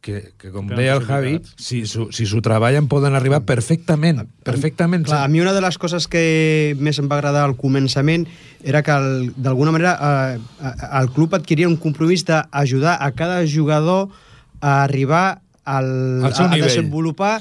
[0.03, 5.07] que, que com deia el Javi, si s'ho si treballen poden arribar perfectament, perfectament.
[5.07, 8.27] Clar, a mi una de les coses que més em va agradar al començament
[8.67, 8.99] era que
[9.39, 14.11] d'alguna manera eh, eh, el club adquiria un compromís d'ajudar a cada jugador
[14.61, 17.37] a arribar al, Al seu a, a desenvolupar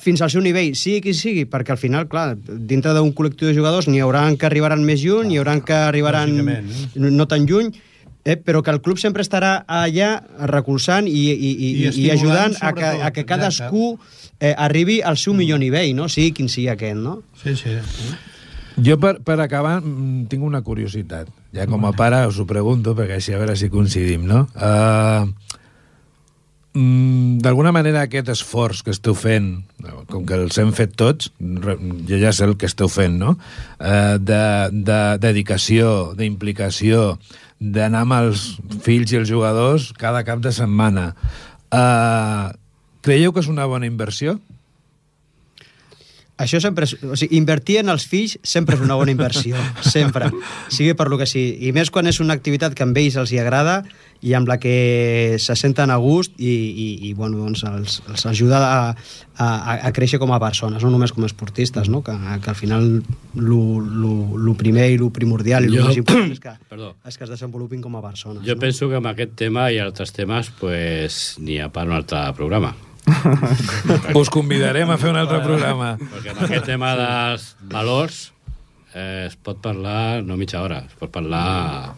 [0.00, 3.56] fins al seu nivell, sigui qui sigui, perquè al final, clar, dintre d'un col·lectiu de
[3.56, 7.72] jugadors n'hi haurà que arribaran més lluny, n'hi haurà que arribaran lògicament, no tan lluny,
[8.24, 12.56] eh, però que el club sempre estarà allà recolzant i, i, i, I i, ajudant
[12.60, 13.94] a que, a que cadascú
[14.38, 16.08] eh, arribi al seu millor nivell, no?
[16.08, 17.20] sigui quin sigui aquest, no?
[17.42, 17.76] Sí, sí.
[18.80, 21.28] Jo, per, per acabar, mm, tinc una curiositat.
[21.56, 24.44] Ja com a pare us ho pregunto, perquè així a veure si coincidim, no?
[24.54, 25.59] Uh, mm,
[26.70, 29.48] D'alguna manera aquest esforç que esteu fent,
[30.10, 33.34] com que els hem fet tots, jo ja sé el que esteu fent, no?
[33.80, 37.16] Uh, de, de dedicació, d'implicació,
[37.58, 38.44] d'anar amb els
[38.86, 41.10] fills i els jugadors cada cap de setmana.
[41.74, 42.54] Uh,
[43.02, 44.38] creieu que és una bona inversió?
[46.40, 46.94] Això sempre és...
[47.04, 49.56] O sigui, invertir en els fills sempre és una bona inversió.
[49.94, 50.30] sempre.
[50.72, 51.58] Sigui per lo que sigui.
[51.68, 53.82] I més quan és una activitat que amb ells els hi agrada
[54.20, 58.24] i amb la que se senten a gust i, i, i bueno, doncs els, els
[58.28, 58.80] ajuda a,
[59.40, 59.46] a,
[59.88, 62.02] a créixer com a persones, no només com a esportistes, no?
[62.04, 62.12] que,
[62.44, 62.90] que al final
[63.34, 66.92] lo, lo, lo primer i lo primordial i Jo- lo més important és que, Perdó.
[67.08, 68.44] és que es desenvolupin com a persones.
[68.44, 68.60] Jo no?
[68.60, 72.74] penso que amb aquest tema i altres temes pues, n'hi ha per un altre programa.
[74.20, 75.94] Us convidarem a fer un altre programa.
[76.00, 78.22] Perquè amb aquest tema dels valors
[78.94, 81.94] eh, es pot parlar no mitja hora, es pot parlar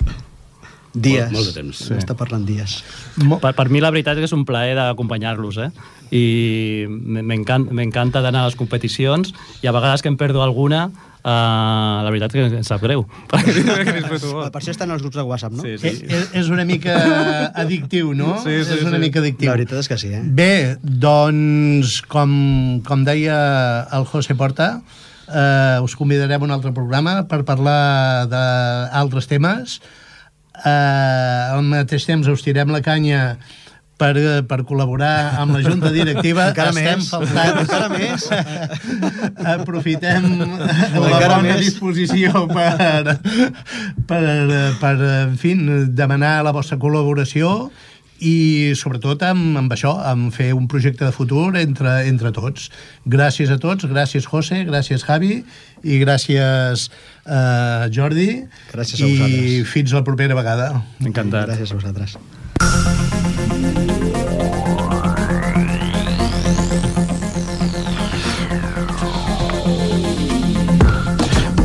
[0.93, 1.31] Dies.
[1.31, 1.79] molt, molt de temps.
[1.87, 1.95] Sí.
[1.97, 2.83] Està parlant dies.
[3.17, 5.71] Per, per mi la veritat és que és un plaer d'acompanyar-los, eh?
[6.13, 6.25] I
[6.89, 9.33] m'encanta m'encanta d'anar a les competicions
[9.65, 10.91] i a vegades que em perdo alguna,
[11.23, 13.05] uh, la veritat que em sap greu.
[13.33, 15.65] Per això estan els grups de WhatsApp, no?
[15.65, 16.09] Sí, És, sí.
[16.09, 16.97] és, és una mica
[17.65, 18.37] addictiu, no?
[18.43, 19.05] Sí, sí, és una sí.
[19.07, 19.51] mica addictiu.
[19.51, 20.23] La veritat és que sí, eh?
[20.25, 20.53] Bé,
[20.83, 22.35] doncs, com,
[22.87, 23.39] com deia
[23.95, 24.75] el José Porta,
[25.29, 29.81] eh, us convidarem a un altre programa per parlar d'altres temes.
[30.63, 33.37] Eh, al mateix temps us tirem la canya
[34.03, 34.13] per,
[34.51, 36.49] per col·laborar amb la Junta Directiva.
[36.51, 37.09] Encara Estem més.
[37.13, 37.63] faltant.
[37.63, 38.27] Encara més.
[39.55, 41.63] Aprofitem la Encara bona més.
[41.69, 43.17] disposició per,
[44.11, 44.23] per,
[44.83, 44.93] per,
[45.23, 45.55] en fi,
[45.95, 47.71] demanar la vostra col·laboració
[48.23, 52.69] i sobretot amb, amb això, amb fer un projecte de futur entre, entre tots.
[53.11, 55.41] Gràcies a tots, gràcies José, gràcies Javi
[55.83, 56.87] i gràcies
[57.27, 58.29] eh, Jordi.
[58.71, 59.67] Gràcies a I vosaltres.
[59.75, 60.71] fins la propera vegada.
[61.03, 61.51] Encantat.
[61.51, 62.15] Gràcies a vosaltres.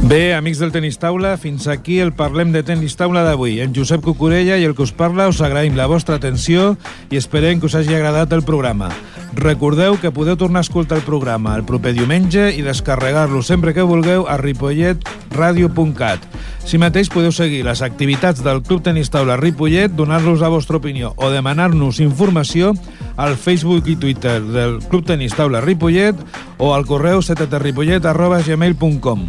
[0.08, 3.58] Bé, amics del Tenis Taula, fins aquí el Parlem de Tenis Taula d'avui.
[3.60, 6.78] En Josep Cucurella i el que us parla us agraïm la vostra atenció
[7.12, 8.88] i esperem que us hagi agradat el programa.
[9.36, 13.84] Recordeu que podeu tornar a escoltar el programa el proper diumenge i descarregar-lo sempre que
[13.84, 16.24] vulgueu a ripolletradio.cat.
[16.64, 21.12] Si mateix podeu seguir les activitats del Club Tenis Taula Ripollet, donar-los la vostra opinió
[21.18, 22.72] o demanar-nos informació
[23.18, 26.16] al Facebook i Twitter del Club Tenis Taula Ripollet
[26.64, 29.28] o al correu seteterripollet.gmail.com.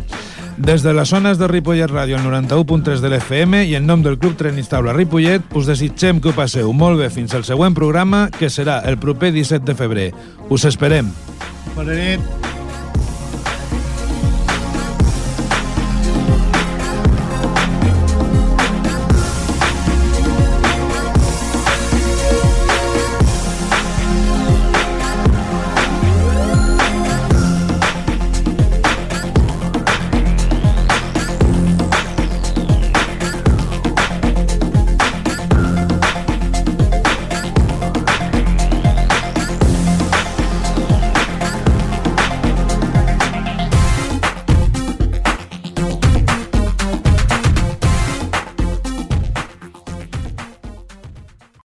[0.58, 4.18] Des de les zones de Ripollet Ràdio al 91.3 de l'FM i en nom del
[4.18, 8.26] Club Tenis Taula Ripollet us desitgem que ho passeu molt bé fins al següent programa
[8.34, 10.10] que serà el proper 17 de febrer.
[10.50, 11.14] Us esperem.
[11.76, 12.57] Bona nit.